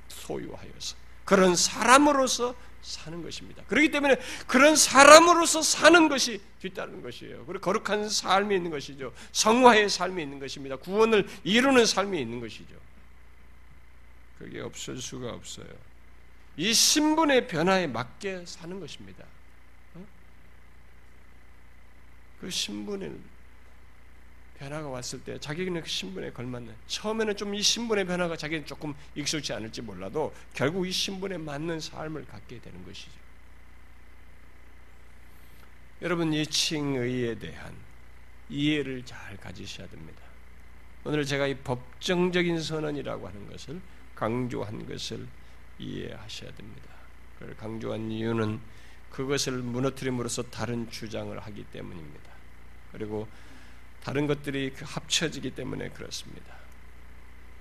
[0.08, 3.64] 소유하여서 그런 사람으로서 사는 것입니다.
[3.66, 7.44] 그렇기 때문에 그런 사람으로서 사는 것이 뒤따르는 것이에요.
[7.46, 9.12] 그리고 거룩한 삶이 있는 것이죠.
[9.32, 10.76] 성화의 삶이 있는 것입니다.
[10.76, 12.76] 구원을 이루는 삶이 있는 것이죠.
[14.38, 15.66] 그게 없을 수가 없어요.
[16.56, 19.24] 이 신분의 변화에 맞게 사는 것입니다.
[19.94, 20.06] 어?
[22.40, 23.12] 그 신분의
[24.58, 29.52] 변화가 왔을 때 자기는 그 신분에 걸맞는 처음에는 좀 이 신분의 변화가 자기는 조금 익숙치
[29.52, 33.10] 않을지 몰라도 결국 이 신분에 맞는 삶을 갖게 되는 것이죠.
[36.02, 37.74] 여러분 이 칭의에 대한
[38.48, 40.22] 이해를 잘 가지셔야 됩니다.
[41.04, 43.80] 오늘 제가 이 법정적인 선언이라고 하는 것을
[44.14, 45.26] 강조한 것을
[45.78, 46.88] 이해하셔야 됩니다.
[47.38, 48.60] 그걸 강조한 이유는
[49.10, 52.30] 그것을 무너뜨림으로써 다른 주장을 하기 때문입니다.
[52.92, 53.28] 그리고
[54.02, 56.54] 다른 것들이 그 합쳐지기 때문에 그렇습니다.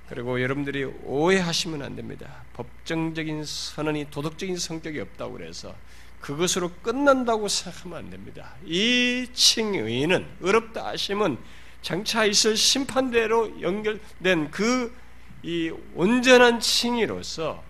[0.08, 2.44] 그리고 여러분들이 오해하시면 안 됩니다.
[2.54, 5.76] 법정적인 선언이 도덕적인 성격이 없다고 그래서
[6.22, 8.56] 그것으로 끝난다고 생각하면 안 됩니다.
[8.66, 11.38] 이 칭의는 의롭다 하심은
[11.82, 15.06] 장차 있을 심판대로 연결된 그
[15.46, 17.64] 이 온전한 칭의로서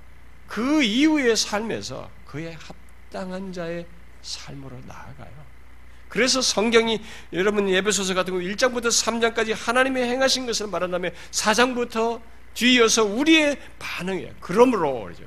[0.48, 3.86] 그 이후의 삶에서 그의 합당한 자의
[4.22, 5.46] 삶으로 나아가요.
[6.10, 7.02] 그래서 성경이
[7.34, 12.22] 여러분 예배소서 같은 거 1장부터 3장까지 하나님의 행하신 것을 말한 다음에 4장부터
[12.54, 14.34] 뒤이어서 우리의 반응이에요.
[14.40, 15.24] 그러므로 그러죠.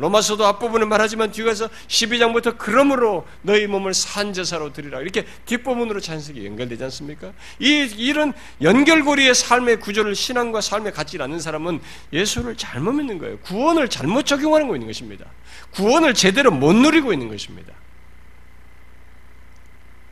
[0.00, 5.00] 로마서도 앞부분을 말하지만 뒤 가서 12장부터 그러므로 너희 몸을 산 제사로 드리라.
[5.00, 7.32] 이렇게 뒷부분으로 자연스럽게 연결되지 않습니까?
[7.58, 8.32] 이 이런
[8.62, 11.80] 연결고리의 삶의 구조를 신앙과 삶에 갖지 않는 사람은
[12.14, 13.38] 예수를 잘못 믿는 거예요.
[13.40, 15.26] 구원을 잘못 적용하는 거 있는 것입니다.
[15.72, 17.74] 구원을 제대로 못 누리고 있는 것입니다.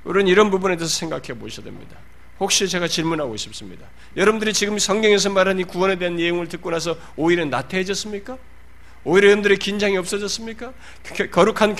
[0.05, 1.97] 우리는 이런 부분에 대해서 생각해 보셔야 됩니다.
[2.41, 3.87] 혹시 제가 질문하고 싶습니다.
[4.17, 8.37] 여러분들이 지금 성경에서 말한 이 구원에 대한 내용을 듣고 나서 오히려 나태해졌습니까?
[9.09, 10.75] 오히려 여러분들의 긴장이 없어졌습니까?
[11.31, 11.77] 거룩한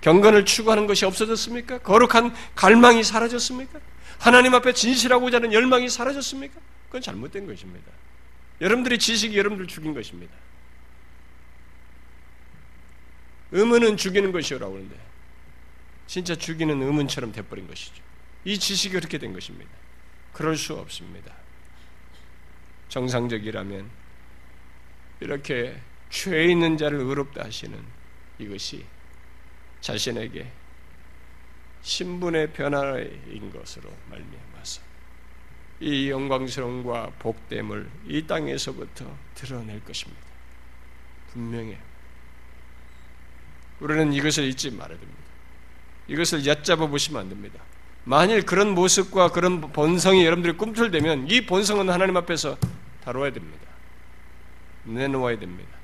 [0.00, 1.78] 경건을 추구하는 것이 없어졌습니까?
[1.78, 3.80] 거룩한 갈망이 사라졌습니까?
[4.20, 6.60] 하나님 앞에 진실하고자 하는 열망이 사라졌습니까?
[6.86, 7.90] 그건 잘못된 것입니다.
[8.60, 10.32] 여러분들의 지식이 여러분들 죽인 것입니다.
[13.50, 14.96] 의문은 죽이는 것이라고 하는데
[16.06, 18.00] 진짜 죽이는 의문처럼 돼버린 것이죠.
[18.44, 19.72] 이 지식이 그렇게 된 것입니다.
[20.32, 21.34] 그럴 수 없습니다.
[22.90, 23.90] 정상적이라면
[25.18, 25.80] 이렇게
[26.10, 27.78] 죄 있는 자를 의롭다 하시는
[28.38, 28.84] 이것이
[29.80, 30.50] 자신에게
[31.82, 34.82] 신분의 변화인 것으로 말미암아서
[35.80, 40.20] 이 영광스러움과 복됨을 이 땅에서부터 드러낼 것입니다.
[41.32, 41.78] 분명해.
[43.80, 45.22] 우리는 이것을 잊지 말아야 됩니다.
[46.08, 47.62] 이것을 얕잡아 보시면 안 됩니다.
[48.04, 52.58] 만일 그런 모습과 그런 본성이 여러분들이 꿈틀대면 이 본성은 하나님 앞에서
[53.04, 53.68] 다뤄야 됩니다.
[54.84, 55.77] 내놓아야 됩니다.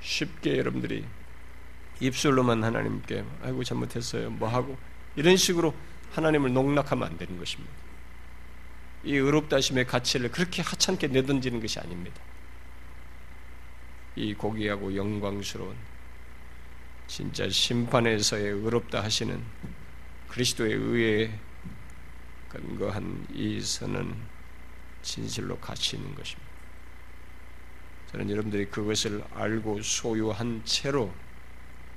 [0.00, 1.04] 쉽게 여러분들이
[2.00, 4.78] 입술로만 하나님께 아이고 잘못했어요 뭐 하고
[5.16, 5.74] 이런 식으로
[6.12, 7.72] 하나님을 농락하면 안 되는 것입니다.
[9.04, 12.20] 이 의롭다심의 가치를 그렇게 하찮게 내던지는 것이 아닙니다.
[14.16, 15.76] 이 고귀하고 영광스러운
[17.06, 19.42] 진짜 심판에서의 의롭다 하시는
[20.28, 21.38] 그리스도의 의에
[22.48, 24.14] 근거한 이 선은
[25.02, 26.47] 진실로 가치 있는 것입니다.
[28.10, 31.12] 저는 여러분들이 그것을 알고 소유한 채로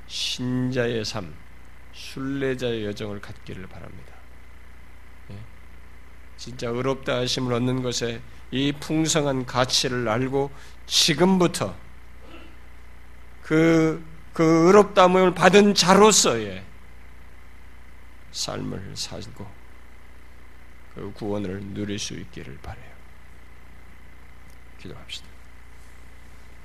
[0.07, 1.33] 신자의 삶,
[1.93, 4.13] 순례자의 여정을 갖기를 바랍니다.
[5.31, 5.37] 예?
[6.35, 10.51] 진짜 의롭다 하심을 얻는 것에 이 풍성한 가치를 알고
[10.85, 11.75] 지금부터
[13.43, 14.03] 그,
[14.33, 16.63] 그 의롭다함을 받은 자로서의
[18.31, 19.49] 삶을 살고
[20.93, 22.91] 그 구원을 누릴 수 있기를 바래요.
[24.79, 25.30] 기도합시다.